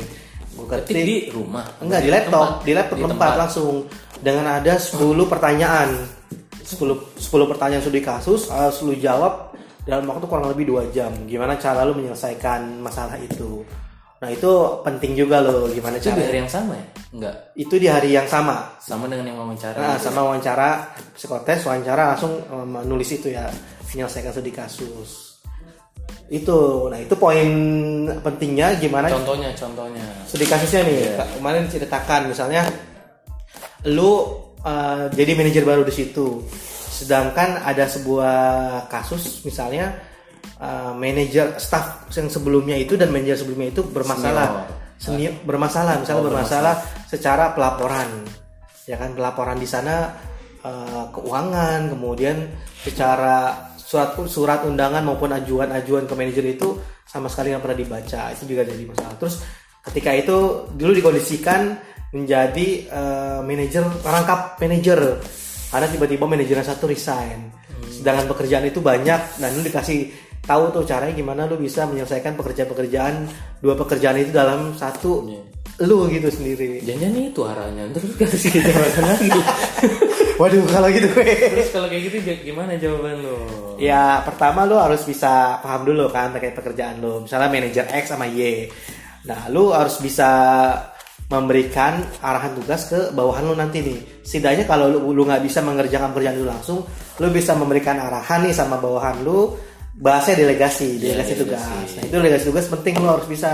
gue 0.58 0.66
Ketik 0.82 0.94
di 1.06 1.16
rumah. 1.30 1.66
Enggak 1.78 2.00
di 2.02 2.10
laptop, 2.10 2.48
di 2.66 2.72
laptop 2.74 2.98
tempat, 2.98 3.30
langsung 3.38 3.86
dengan 4.18 4.58
ada 4.58 4.74
10 4.74 4.98
pertanyaan. 5.30 5.90
10 6.66 7.16
10 7.16 7.48
pertanyaan 7.48 7.80
studi 7.80 8.02
kasus 8.04 8.52
harus 8.52 8.76
lu 8.84 8.92
jawab 8.98 9.47
dalam 9.88 10.04
waktu 10.04 10.28
kurang 10.28 10.52
lebih 10.52 10.68
dua 10.68 10.84
jam. 10.92 11.08
Gimana 11.24 11.56
cara 11.56 11.80
lu 11.88 11.96
menyelesaikan 11.96 12.84
masalah 12.84 13.16
itu? 13.16 13.64
Nah 14.18 14.28
itu 14.28 14.50
penting 14.84 15.16
juga 15.16 15.40
loh 15.40 15.70
gimana 15.72 15.96
Itu 15.96 16.12
di 16.12 16.20
cara. 16.20 16.26
hari 16.28 16.38
yang 16.44 16.50
sama 16.52 16.72
ya? 16.76 16.86
Enggak. 17.16 17.34
Itu 17.56 17.74
di 17.80 17.88
hari 17.88 18.10
yang 18.12 18.28
sama. 18.28 18.76
Sama 18.84 19.08
dengan 19.08 19.32
yang 19.32 19.38
wawancara. 19.40 19.78
Nah, 19.80 19.96
sama 19.96 20.20
wawancara 20.28 20.92
psikotes, 21.16 21.64
wawancara 21.64 22.12
langsung 22.12 22.36
menulis 22.68 23.08
itu 23.16 23.32
ya 23.32 23.48
menyelesaikan 23.88 24.34
studi 24.36 24.52
kasus. 24.52 25.40
Itu, 26.28 26.92
nah 26.92 27.00
itu 27.00 27.16
poin 27.16 27.48
pentingnya 28.20 28.76
gimana 28.76 29.08
Contohnya, 29.08 29.48
contohnya. 29.56 30.04
studi 30.28 30.44
kasusnya 30.44 30.84
nih. 30.84 31.16
Kak, 31.16 31.28
kemarin 31.40 31.64
diceritakan 31.64 32.20
misalnya 32.28 32.68
lu 33.88 34.12
uh, 34.60 35.08
jadi 35.08 35.32
manajer 35.32 35.64
baru 35.64 35.88
di 35.88 35.94
situ 35.94 36.44
sedangkan 36.98 37.62
ada 37.62 37.86
sebuah 37.86 38.36
kasus 38.90 39.46
misalnya 39.46 39.94
uh, 40.58 40.92
manajer 40.98 41.54
staff 41.62 42.10
yang 42.10 42.26
sebelumnya 42.26 42.74
itu 42.74 42.98
dan 42.98 43.14
manajer 43.14 43.38
sebelumnya 43.38 43.70
itu 43.70 43.82
bermasalah. 43.86 44.66
Senior. 44.98 45.30
Bermasalah 45.46 46.02
misalnya 46.02 46.20
Oh, 46.20 46.26
bermasalah 46.26 46.74
secara 47.06 47.54
pelaporan. 47.54 48.26
Ya 48.90 48.98
kan 48.98 49.14
pelaporan 49.14 49.62
di 49.62 49.68
sana 49.68 50.10
uh, 50.66 51.06
keuangan 51.14 51.94
kemudian 51.94 52.50
secara 52.82 53.70
surat 53.78 54.18
surat 54.26 54.66
undangan 54.66 55.06
maupun 55.06 55.30
ajuan-ajuan 55.30 56.10
ke 56.10 56.14
manajer 56.18 56.44
itu 56.50 56.74
sama 57.06 57.30
sekali 57.30 57.54
nggak 57.54 57.62
pernah 57.62 57.78
dibaca. 57.78 58.22
Itu 58.34 58.44
juga 58.50 58.66
jadi 58.66 58.82
masalah. 58.90 59.14
Terus 59.22 59.34
ketika 59.86 60.10
itu 60.18 60.36
dulu 60.74 60.92
dikondisikan 60.98 61.78
menjadi 62.10 62.68
uh, 62.90 63.40
manajer 63.44 63.84
rangkap 64.02 64.58
manajer 64.58 65.20
karena 65.68 65.86
tiba-tiba 65.86 66.24
manajernya 66.24 66.66
satu 66.66 66.84
resign 66.86 67.52
sedangkan 67.88 68.26
pekerjaan 68.26 68.64
itu 68.64 68.78
banyak 68.78 69.20
dan 69.36 69.50
lu 69.52 69.62
dikasih 69.62 70.08
tahu 70.40 70.70
tuh 70.70 70.82
caranya 70.82 71.12
gimana 71.12 71.44
lu 71.44 71.56
bisa 71.56 71.84
menyelesaikan 71.84 72.32
pekerjaan-pekerjaan 72.34 73.26
dua 73.58 73.74
pekerjaan 73.74 74.16
itu 74.16 74.30
dalam 74.30 74.72
satu 74.72 75.26
Iya. 75.26 75.42
lu 75.78 76.08
gitu 76.08 76.26
sendiri 76.26 76.82
Jangan 76.82 77.14
itu 77.14 77.40
arahnya. 77.42 77.86
Terus 77.92 78.10
kasih 78.18 78.50
jawaban 78.66 79.04
lagi. 79.06 79.30
waduh 80.34 80.64
kalau 80.66 80.88
gitu 80.90 81.06
Terus 81.14 81.68
kalau 81.70 81.86
kayak 81.86 82.02
gitu 82.10 82.16
gimana 82.44 82.74
jawaban 82.74 83.22
lo? 83.22 83.38
Ya 83.78 84.18
pertama 84.22 84.66
lo 84.66 84.78
harus 84.78 85.06
bisa 85.06 85.58
paham 85.62 85.86
dulu 85.86 86.10
kan 86.10 86.34
terkait 86.34 86.54
pekerjaan 86.54 86.98
lo. 86.98 87.22
Misalnya 87.22 87.46
manajer 87.46 87.86
X 87.94 88.10
sama 88.10 88.26
Y. 88.26 88.66
Nah 89.26 89.46
lo 89.50 89.70
harus 89.70 90.02
bisa 90.02 90.30
memberikan 91.28 92.00
arahan 92.24 92.56
tugas 92.56 92.88
ke 92.88 93.12
bawahan 93.12 93.44
lo 93.44 93.54
nanti 93.54 93.84
nih. 93.84 94.00
Setidaknya 94.24 94.64
kalau 94.64 94.88
lo 94.88 94.98
lu 95.12 95.28
nggak 95.28 95.44
bisa 95.44 95.60
mengerjakan 95.60 96.16
pekerjaan 96.16 96.40
lo 96.40 96.48
langsung, 96.48 96.78
lo 97.20 97.26
bisa 97.28 97.52
memberikan 97.52 98.00
arahan 98.00 98.48
nih 98.48 98.54
sama 98.56 98.80
bawahan 98.80 99.20
lo. 99.20 99.60
Bahasanya 99.98 100.46
delegasi, 100.46 100.94
Iya, 100.96 101.18
delegasi 101.18 101.32
delegasi. 101.34 101.42
tugas. 101.42 101.88
Nah 101.98 102.02
itu 102.06 102.14
delegasi 102.16 102.44
tugas 102.48 102.66
penting 102.70 102.94
lo 103.02 103.08
harus 103.18 103.28
bisa 103.28 103.50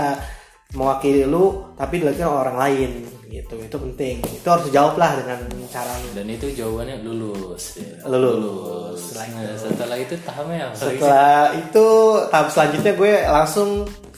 mewakili 0.77 1.25
lo, 1.25 1.73
tapi 1.75 1.99
dilakukan 1.99 2.27
oleh 2.29 2.41
orang 2.47 2.57
lain 2.57 2.91
gitu. 3.27 3.55
Itu 3.59 3.77
penting. 3.81 4.15
Itu 4.23 4.47
harus 4.47 4.63
dijawab 4.69 4.95
lah 4.95 5.11
dengan 5.19 5.39
cara. 5.67 5.91
Dan 6.15 6.25
itu 6.31 6.47
jawabannya 6.55 7.03
lulus. 7.03 7.75
ya. 7.75 8.07
Lulus. 8.07 9.01
Nah, 9.17 9.27
setelah 9.59 9.97
itu 9.99 10.15
tahamnya 10.23 10.71
apa? 10.71 10.75
Setelah 10.79 11.35
itu 11.59 11.85
tahap 12.31 12.47
selanjutnya 12.53 12.93
gue 12.95 13.13
langsung 13.27 13.69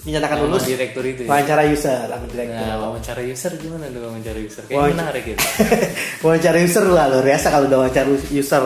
dinyatakan 0.07 0.37
lulus 0.39 0.63
direktur 0.63 1.03
itu 1.03 1.21
ya? 1.21 1.27
wawancara 1.27 1.67
user 1.67 2.07
sama 2.07 2.25
direktur. 2.25 2.63
Nah, 2.63 2.75
wawancara 2.79 3.21
user 3.21 3.51
gimana 3.55 3.85
tuh 3.87 4.01
wawancara 4.01 4.39
user? 4.39 4.63
Kayak 4.63 4.71
Wawancara- 4.73 4.95
menarik 5.03 5.23
gitu. 5.27 5.43
wawancara 6.23 6.57
user 6.57 6.85
lah 6.87 7.05
luar 7.05 7.23
biasa 7.25 7.47
kalau 7.49 7.65
udah 7.67 7.77
wawancara 7.77 8.07
user. 8.31 8.63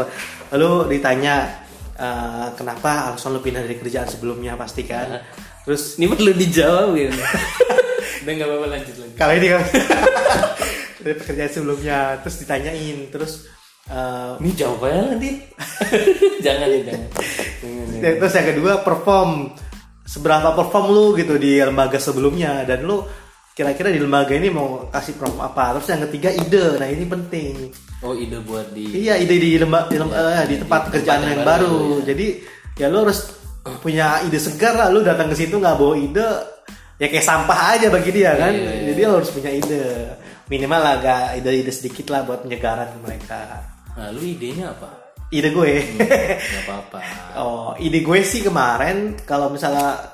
Lalu 0.51 0.69
ditanya 0.91 1.35
eh, 1.93 2.47
kenapa 2.53 3.09
alasan 3.09 3.31
lu 3.31 3.41
pindah 3.41 3.59
dari 3.59 3.75
kerjaan 3.75 4.05
sebelumnya 4.05 4.53
pasti 4.53 4.85
kan. 4.85 5.17
Terus 5.61 5.97
Ini 5.97 6.05
perlu 6.07 6.31
dijawab 6.31 6.93
gitu. 6.93 7.13
Udah 8.21 8.31
nggak 8.31 8.47
apa-apa 8.47 8.67
lanjut 8.69 8.95
lagi. 8.95 9.13
kalau 9.15 9.33
ini 9.33 9.47
kan 9.47 9.61
dari 11.01 11.15
pekerjaan 11.15 11.49
sebelumnya 11.51 11.97
terus 12.21 12.35
ditanyain 12.37 12.97
terus 13.09 13.33
eh, 13.87 14.31
Ini 14.37 14.51
jawabannya 14.55 15.01
nanti. 15.11 15.31
jangan 16.39 16.67
nih, 16.67 16.81
jangan. 16.83 17.09
Jangan, 17.59 17.85
jangan. 17.91 18.13
Terus 18.21 18.33
yang 18.35 18.47
kedua 18.47 18.73
perform 18.79 19.29
seberapa 20.11 20.51
perform 20.51 20.85
lu 20.91 21.05
gitu 21.15 21.39
di 21.39 21.63
lembaga 21.63 21.95
sebelumnya. 21.95 22.67
Dan 22.67 22.83
lu 22.83 22.99
kira-kira 23.55 23.87
di 23.87 23.99
lembaga 24.03 24.35
ini 24.35 24.51
mau 24.51 24.91
kasih 24.91 25.15
perform 25.15 25.39
apa? 25.39 25.79
Terus 25.79 25.87
yang 25.95 26.01
ketiga 26.11 26.29
ide. 26.35 26.65
Nah 26.75 26.87
ini 26.91 27.05
penting. 27.07 27.53
Oh 28.03 28.11
ide 28.11 28.43
buat 28.43 28.75
di 28.75 29.07
iya 29.07 29.15
ide 29.15 29.39
di 29.39 29.55
lembaga 29.55 29.87
di, 29.87 29.97
lem- 30.01 30.11
eh, 30.11 30.43
di 30.43 30.47
di 30.51 30.55
tempat 30.59 30.89
tempat 30.89 30.93
kerjaan 30.99 31.21
yang 31.21 31.31
yang 31.37 31.45
baru, 31.45 31.69
baru. 31.69 31.95
ya. 32.01 32.03
jadi 32.11 32.27
ya 32.81 32.85
lu 32.89 32.97
harus 33.07 33.19
punya 33.79 34.07
ide 34.27 34.39
segar 34.41 34.73
lah. 34.75 34.87
Lu 34.91 34.99
datang 34.99 35.31
ke 35.31 35.35
situ 35.39 35.55
nggak 35.55 35.77
bawa 35.79 35.95
ide 35.95 36.27
ya 36.99 37.07
kayak 37.09 37.25
sampah 37.25 37.59
aja 37.77 37.87
bagi 37.89 38.11
dia 38.13 38.35
kan? 38.35 38.51
Iya, 38.51 38.61
iya, 38.61 38.83
jadi 38.91 38.99
lu 39.07 39.13
harus 39.17 39.31
punya 39.31 39.51
ide. 39.53 39.85
Minimal 40.51 40.83
agak 40.83 41.39
ide-ide 41.39 41.71
sedikit 41.71 42.11
lah 42.11 42.27
buat 42.27 42.43
penyegaran 42.43 42.99
mereka. 42.99 43.63
Nah, 43.95 44.11
lu 44.11 44.19
idenya 44.19 44.75
apa? 44.75 45.00
Ide 45.31 45.49
gue 45.55 45.71
Gak 46.53 46.63
apa-apa. 46.67 46.99
Oh, 47.39 47.71
ide 47.79 48.03
gue 48.03 48.19
sih 48.21 48.43
kemarin 48.43 49.15
kalau 49.23 49.47
misalnya 49.47 50.11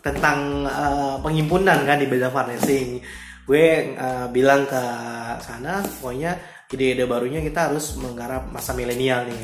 tentang 0.00 0.62
eh, 0.64 1.16
pengimpunan 1.18 1.82
kan 1.82 1.98
di 1.98 2.06
bidang 2.06 2.30
financing, 2.30 3.02
gue 3.42 3.66
eh, 3.98 4.26
bilang 4.30 4.64
ke 4.70 4.82
sana, 5.42 5.82
pokoknya 5.82 6.38
ide-ide 6.66 7.06
barunya 7.06 7.42
kita 7.42 7.70
harus 7.70 7.98
menggarap 7.98 8.50
masa 8.50 8.74
milenial 8.74 9.26
nih. 9.26 9.38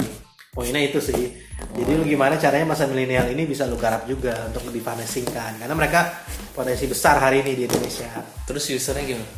Poinnya 0.52 0.84
itu 0.84 1.00
sih. 1.00 1.32
Jadi 1.72 1.90
lu 1.96 2.04
gimana 2.04 2.36
caranya 2.36 2.76
masa 2.76 2.84
milenial 2.84 3.24
ini 3.32 3.48
bisa 3.48 3.64
lu 3.64 3.80
garap 3.80 4.04
juga 4.04 4.36
untuk 4.52 4.68
di 4.68 4.84
financing 4.84 5.24
kan? 5.32 5.56
Karena 5.56 5.72
mereka 5.72 6.12
potensi 6.52 6.84
besar 6.84 7.16
hari 7.22 7.40
ini 7.40 7.56
di 7.56 7.64
Indonesia. 7.64 8.20
Terus 8.44 8.68
usernya 8.68 9.16
gimana? 9.16 9.32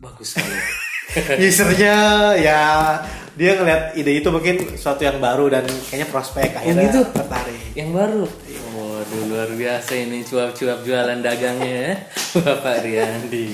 Bagus 0.00 0.32
sekali. 0.32 0.56
Usernya 1.48 1.96
ya 2.38 2.60
dia 3.34 3.58
ngeliat 3.58 3.98
ide 3.98 4.22
itu 4.22 4.28
mungkin 4.30 4.78
suatu 4.78 5.02
yang 5.02 5.18
baru 5.18 5.50
dan 5.50 5.66
kayaknya 5.90 6.06
prospek 6.06 6.54
akhirnya 6.54 6.86
gitu? 6.86 7.02
tertarik. 7.10 7.62
Yang 7.74 7.90
baru. 7.90 8.24
Waduh 8.74 9.22
luar 9.26 9.50
biasa 9.50 9.92
ini 9.98 10.22
cuap-cuap 10.22 10.86
jualan 10.86 11.18
dagangnya 11.18 11.74
ya. 11.74 11.94
Bapak 12.46 12.86
Riyandi. 12.86 13.46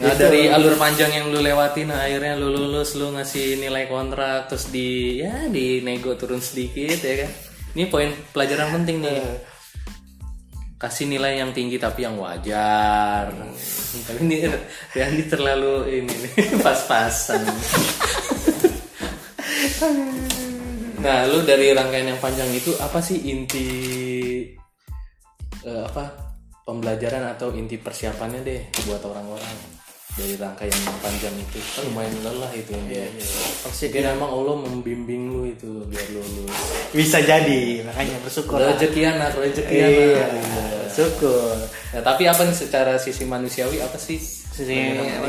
Nah 0.00 0.16
dari 0.16 0.48
alur 0.48 0.80
panjang 0.80 1.12
yang 1.12 1.28
lu 1.28 1.44
lewatin 1.44 1.92
nah, 1.92 2.08
akhirnya 2.08 2.40
lu 2.40 2.48
lulus 2.48 2.96
lu 2.96 3.12
ngasih 3.12 3.60
nilai 3.60 3.84
kontrak 3.84 4.48
terus 4.48 4.72
di 4.72 5.20
ya 5.20 5.44
di 5.52 5.84
nego 5.84 6.16
turun 6.16 6.40
sedikit 6.40 7.04
ya 7.04 7.28
kan. 7.28 7.30
Ini 7.76 7.84
poin 7.92 8.08
pelajaran 8.32 8.80
penting 8.80 9.04
nih. 9.04 9.20
Kasih 10.80 11.12
nilai 11.12 11.36
yang 11.36 11.52
tinggi 11.52 11.76
tapi 11.76 12.08
yang 12.08 12.16
wajar. 12.16 13.28
Tapi 14.08 14.20
ini 14.24 14.48
Riyandi 14.96 15.24
terlalu 15.28 16.00
ini 16.00 16.16
pas-pasan. 16.64 17.44
Nah, 21.04 21.28
lu 21.28 21.44
dari 21.44 21.76
rangkaian 21.76 22.16
yang 22.16 22.20
panjang 22.20 22.48
itu 22.56 22.72
apa 22.80 23.04
sih 23.04 23.28
inti 23.28 23.68
eh, 25.68 25.82
apa 25.84 26.32
pembelajaran 26.64 27.28
atau 27.28 27.52
inti 27.52 27.76
persiapannya 27.76 28.40
deh 28.40 28.60
buat 28.88 29.04
orang-orang 29.04 29.79
dari 30.18 30.34
rangkaian 30.34 30.74
yang 30.74 30.98
panjang 30.98 31.34
itu 31.38 31.58
kan 31.74 31.82
lumayan 31.86 32.14
lelah 32.26 32.52
itu 32.54 32.72
ya. 32.90 33.06
Pasti 33.62 33.86
kan 33.94 34.16
emang 34.18 34.30
Allah 34.30 34.56
membimbing 34.58 35.22
lu 35.30 35.42
itu 35.46 35.86
biar 35.86 36.06
lu 36.10 36.20
lulus. 36.22 36.58
bisa 36.90 37.22
jadi 37.22 37.86
makanya 37.86 38.18
bersyukur 38.26 38.58
lah. 38.58 38.74
Rezeki 38.74 39.02
anak, 39.06 39.30
rezeki 39.38 39.74
iya 39.74 40.26
anak. 40.26 40.90
syukur 40.90 41.54
Nah, 41.90 42.02
tapi 42.06 42.22
apa 42.30 42.46
nih 42.46 42.54
secara 42.54 42.94
sisi 43.02 43.26
manusiawi 43.26 43.82
apa 43.82 43.98
sih? 43.98 44.18
sisi 44.50 44.74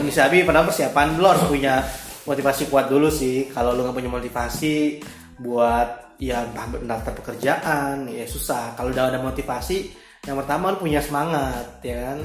bisa 0.05 0.27
tapi 0.27 0.43
pada 0.45 0.65
persiapan 0.65 1.17
lu 1.17 1.25
harus 1.25 1.45
punya 1.45 1.81
motivasi 2.25 2.69
kuat 2.69 2.89
dulu 2.89 3.09
sih 3.09 3.49
kalau 3.49 3.73
lu 3.73 3.85
nggak 3.85 3.97
punya 3.97 4.11
motivasi 4.11 5.01
buat 5.41 6.17
ya 6.21 6.45
mendaftar 6.53 7.17
pekerjaan 7.17 8.05
ya 8.05 8.25
susah 8.29 8.77
kalau 8.77 8.93
udah 8.93 9.09
ada 9.09 9.17
motivasi 9.21 9.89
yang 10.29 10.37
pertama 10.37 10.69
lu 10.73 10.77
punya 10.77 11.01
semangat 11.01 11.81
ya 11.81 12.13
kan 12.13 12.19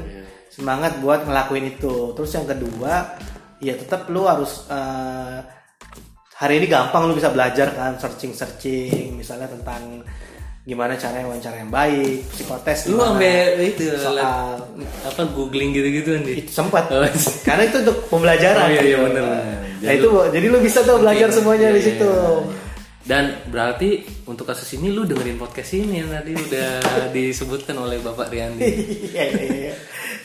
semangat 0.49 0.99
buat 0.99 1.23
ngelakuin 1.23 1.71
itu 1.71 2.13
terus 2.13 2.31
yang 2.31 2.45
kedua 2.45 3.17
ya 3.59 3.73
tetap 3.73 4.07
lu 4.07 4.25
harus 4.25 4.65
eh, 4.67 5.39
hari 6.35 6.55
ini 6.59 6.67
gampang 6.67 7.07
lu 7.07 7.15
bisa 7.15 7.29
belajar 7.29 7.73
kan 7.73 7.97
searching 7.97 8.33
searching 8.33 9.15
misalnya 9.15 9.49
tentang 9.49 10.05
gimana 10.63 10.93
caranya 10.95 11.27
wawancara 11.27 11.57
yang 11.57 11.71
baik 11.71 12.27
psikotes 12.29 12.91
Lu 12.91 12.99
sampai 12.99 13.55
itu 13.65 13.87
soal 13.97 14.59
apa 15.01 15.23
googling 15.31 15.71
gitu-gitu 15.71 16.19
nih. 16.19 16.43
itu 16.43 16.51
sempat 16.51 16.91
Oh, 16.91 17.07
karena 17.41 17.63
itu 17.65 17.77
untuk 17.81 17.97
pembelajaran 18.11 18.67
Oh, 18.67 18.71
iya, 18.71 18.83
iya, 18.83 18.97
bener. 18.99 19.23
nah 19.23 19.63
Jadi 19.79 19.95
itu 19.97 20.11
jadi 20.27 20.47
lu 20.49 20.59
bisa 20.59 20.83
tuh 20.83 20.99
belajar 20.99 21.29
Iya, 21.29 21.37
semuanya 21.39 21.69
iya, 21.71 21.77
di 21.79 21.83
situ 21.85 22.11
iya. 22.11 22.65
Dan 23.07 23.25
berarti 23.47 24.03
untuk 24.27 24.43
kasus 24.45 24.67
ini 24.75 24.91
lu 24.91 25.07
dengerin 25.07 25.39
podcast 25.39 25.71
ini 25.73 26.03
yang 26.03 26.11
tadi 26.11 26.35
udah 26.35 26.71
disebutkan 27.15 27.79
oleh 27.79 28.03
Bapak 28.03 28.27
Riyandi. 28.27 28.67
iya 29.07 29.25
iya 29.31 29.47
iya 29.63 29.75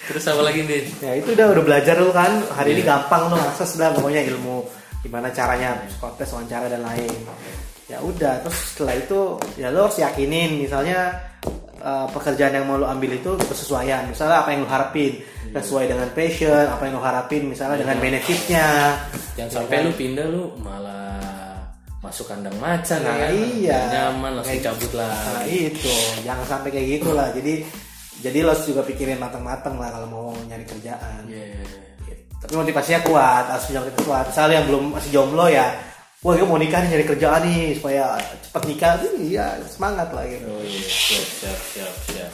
Terus 0.02 0.24
apa 0.26 0.42
lagi 0.42 0.62
nih? 0.62 0.82
ya 1.00 1.12
itu 1.16 1.30
udah 1.32 1.48
udah 1.52 1.64
belajar 1.64 1.96
lu 1.96 2.10
kan 2.10 2.32
hari 2.52 2.74
Iya. 2.74 2.76
ini 2.76 2.84
gampang 2.84 3.22
lu 3.28 3.38
akses 3.38 3.78
lah 3.78 3.92
pokoknya 3.92 4.22
ilmu 4.28 4.66
gimana 5.02 5.30
caranya 5.30 5.78
psikotes 5.86 6.30
wawancara 6.30 6.66
dan 6.68 6.82
lain 6.82 7.10
ya 7.86 7.98
udah 8.00 8.40
terus 8.40 8.58
setelah 8.72 8.96
itu 8.96 9.20
ya 9.56 9.68
lo 9.68 9.86
harus 9.86 9.98
yakinin 9.98 10.58
misalnya 10.58 11.12
uh, 11.80 12.06
pekerjaan 12.08 12.54
yang 12.54 12.66
mau 12.66 12.78
lo 12.78 12.86
ambil 12.86 13.12
itu 13.12 13.34
kesesuaian 13.42 14.06
misalnya 14.06 14.42
apa 14.42 14.50
yang 14.52 14.62
lo 14.64 14.70
harapin 14.70 15.20
sesuai 15.52 15.86
dengan 15.88 16.08
passion 16.12 16.66
apa 16.66 16.82
yang 16.86 16.96
lo 16.96 17.04
harapin 17.04 17.44
misalnya 17.46 17.78
dengan 17.78 17.98
benefitnya 18.00 18.68
Jangan 19.36 19.52
sampai 19.64 19.84
lu 19.84 19.92
pindah 19.92 20.28
lu 20.28 20.44
malah 20.58 21.20
masuk 22.00 22.26
kandang 22.28 22.54
macan 22.58 23.00
Nah, 23.02 23.14
ya. 23.14 23.22
kan? 23.22 23.32
iya. 23.32 23.80
Nyaman 23.90 24.32
langsung 24.38 24.54
Kayak- 24.58 24.66
cabut 24.74 24.92
lah. 24.94 25.16
Nah 25.32 25.46
itu, 25.46 25.94
jangan 26.22 26.46
sampai 26.46 26.70
kayak 26.70 26.88
gitu 26.98 27.10
lah. 27.14 27.28
Jadi 27.32 27.54
jadi 28.22 28.46
lo 28.46 28.54
juga 28.54 28.86
pikirin 28.86 29.18
matang-matang 29.18 29.82
lah 29.82 29.90
kalau 29.90 30.08
mau 30.08 30.28
nyari 30.46 30.62
kerjaan. 30.64 31.26
Iya, 31.26 31.42
iya, 31.42 31.62
iya. 31.66 31.82
Gitu. 32.06 32.22
Tapi 32.46 32.54
motivasinya 32.54 33.02
kuat, 33.02 33.46
harus 33.50 33.66
punya 33.66 33.82
motivasi 33.82 34.06
kuat. 34.06 34.26
Misalnya 34.30 34.56
yang 34.62 34.68
belum 34.70 34.84
masih 34.94 35.10
jomblo 35.10 35.46
ya, 35.50 35.68
wah 36.22 36.34
gue 36.38 36.46
mau 36.46 36.62
nikah 36.62 36.80
nih 36.86 36.90
nyari 36.94 37.06
kerjaan 37.10 37.42
nih 37.50 37.62
supaya 37.82 38.04
cepat 38.46 38.64
nikah. 38.70 38.92
Iya 39.18 39.46
semangat 39.66 40.14
lah 40.14 40.24
gitu. 40.30 40.46
Oh 40.46 40.62
iya, 40.62 40.82
siap, 40.86 41.26
siap, 41.26 41.60
siap, 41.74 41.94
siap. 42.14 42.32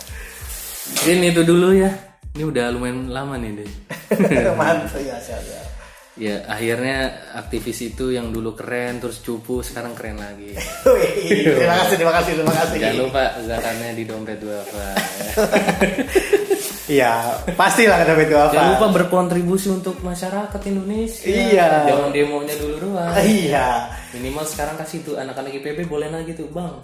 Mungkin 0.87 1.17
itu 1.23 1.41
dulu 1.47 1.67
ya. 1.71 1.91
Ini 2.35 2.43
udah 2.45 2.65
lumayan 2.69 3.09
lama 3.09 3.39
nih 3.39 3.63
deh. 3.63 3.71
Mantap 4.59 4.93
ya, 4.99 5.15
siap, 5.23 5.41
siap. 5.41 5.76
Ya 6.17 6.43
akhirnya 6.49 7.29
aktivis 7.37 7.93
itu 7.93 8.09
yang 8.09 8.33
dulu 8.33 8.57
keren 8.57 8.97
terus 8.97 9.21
cupu 9.21 9.61
sekarang 9.61 9.93
keren 9.93 10.17
lagi. 10.17 10.57
Wih, 10.93 11.53
terima 11.53 11.75
kasih, 11.85 11.95
terima 11.95 12.13
kasih, 12.17 12.31
terima 12.37 12.55
kasih. 12.57 12.77
Jangan 12.81 12.97
lupa 13.05 13.23
zakarnya 13.45 13.89
di 13.93 14.03
dompet 14.03 14.37
dua 14.41 14.59
pak. 14.65 14.95
Iya, 16.87 17.43
pastilah 17.59 17.99
ada 17.99 18.15
itu 18.15 18.31
apa. 18.31 18.55
Jangan 18.55 18.71
lupa 18.79 18.87
berkontribusi 18.95 19.67
untuk 19.75 19.99
masyarakat 19.99 20.61
Indonesia. 20.71 21.27
Iya. 21.27 21.83
Jangan 21.83 22.15
demonya 22.15 22.55
dulu 22.55 22.75
doang. 22.79 23.11
Iya. 23.27 23.91
Minimal 24.15 24.47
sekarang 24.47 24.79
kasih 24.79 25.03
tuh 25.03 25.19
anak-anak 25.19 25.51
IPB 25.51 25.83
boleh 25.83 26.07
lagi 26.07 26.31
tuh 26.31 26.47
bang. 26.47 26.79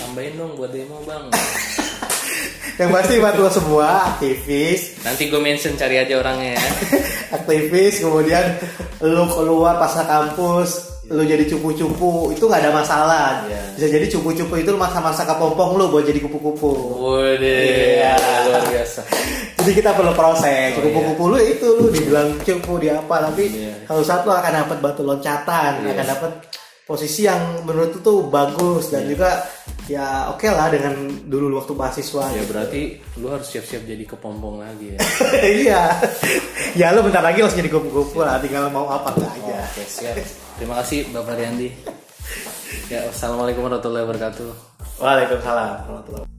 Tambahin 0.00 0.40
dong 0.40 0.56
buat 0.56 0.72
demo 0.72 1.04
bang. 1.04 1.28
Yang 2.80 2.90
pasti 2.90 3.12
buat 3.18 3.36
lo 3.36 3.48
semua 3.48 3.88
aktivis, 4.10 5.04
Nanti 5.04 5.28
gue 5.28 5.38
mention 5.38 5.76
cari 5.76 6.00
aja 6.00 6.14
orangnya 6.16 6.56
ya. 6.56 6.68
aktivis 7.38 8.00
kemudian 8.00 8.44
lu 9.00 9.24
keluar 9.28 9.76
pasca 9.76 10.02
kampus 10.02 10.88
lu 11.04 11.20
jadi 11.22 11.44
cupu-cupu 11.44 12.32
itu 12.32 12.40
nggak 12.40 12.62
ada 12.62 12.72
masalah 12.72 13.44
Iya. 13.44 13.60
bisa 13.76 13.86
jadi 13.90 14.06
cupu-cupu 14.08 14.54
itu 14.56 14.70
masa-masa 14.72 15.26
kepompong 15.26 15.74
lu 15.74 15.90
buat 15.90 16.06
jadi 16.06 16.22
kupu-kupu 16.22 16.70
Waduh, 16.96 17.42
Iya. 17.42 18.14
luar 18.48 18.64
biasa. 18.70 19.00
jadi 19.60 19.70
kita 19.76 19.90
perlu 19.92 20.14
proses 20.14 20.72
Oh, 20.78 20.80
cupu-kupu 20.80 21.22
lu 21.34 21.38
itu 21.42 21.66
lu 21.68 21.86
dibilang 21.90 22.32
cupu 22.40 22.78
di 22.78 22.88
apa 22.88 23.28
tapi 23.28 23.44
Iya. 23.50 23.74
kalau 23.84 24.00
saat 24.00 24.22
lu 24.24 24.32
akan 24.32 24.52
dapat 24.64 24.78
batu 24.80 25.02
loncatan 25.02 25.70
Iya. 25.84 25.90
akan 25.92 26.06
dapat 26.06 26.30
posisi 26.82 27.24
yang 27.24 27.62
menurut 27.62 27.98
tuh 28.00 28.26
bagus 28.26 28.90
dan 28.90 29.06
Iya. 29.06 29.10
juga 29.14 29.30
ya 29.86 30.06
oke 30.30 30.46
lah 30.46 30.70
dengan 30.70 30.94
dulu 31.26 31.58
waktu 31.58 31.74
mahasiswa 31.74 32.24
Ya 32.30 32.42
berarti 32.44 32.82
lu 33.18 33.30
harus 33.30 33.46
siap-siap 33.46 33.82
jadi 33.82 34.02
kepompong 34.04 34.60
lagi 34.60 34.94
ya. 34.94 34.98
iya 35.62 35.82
ya 36.74 36.86
lu 36.90 37.02
bentar 37.02 37.22
lagi 37.22 37.42
harus 37.42 37.54
jadi 37.54 37.70
kupu-kupu 37.70 38.22
lah 38.22 38.38
tinggal 38.38 38.66
mau 38.68 38.86
apa 38.88 39.14
enggak 39.14 39.32
aja 39.42 39.56
Oke 39.72 39.82
siap. 39.86 40.16
Terima 40.58 40.78
kasih 40.82 41.08
Bapak 41.10 41.34
Riandi. 41.34 41.68
Ya, 42.88 43.08
wassalamualaikum 43.08 43.64
warahmatullahi 43.64 44.04
wabarakatuh. 44.04 44.48
Waalaikumsalam 45.00 45.88
warahmatullahi 45.88 46.31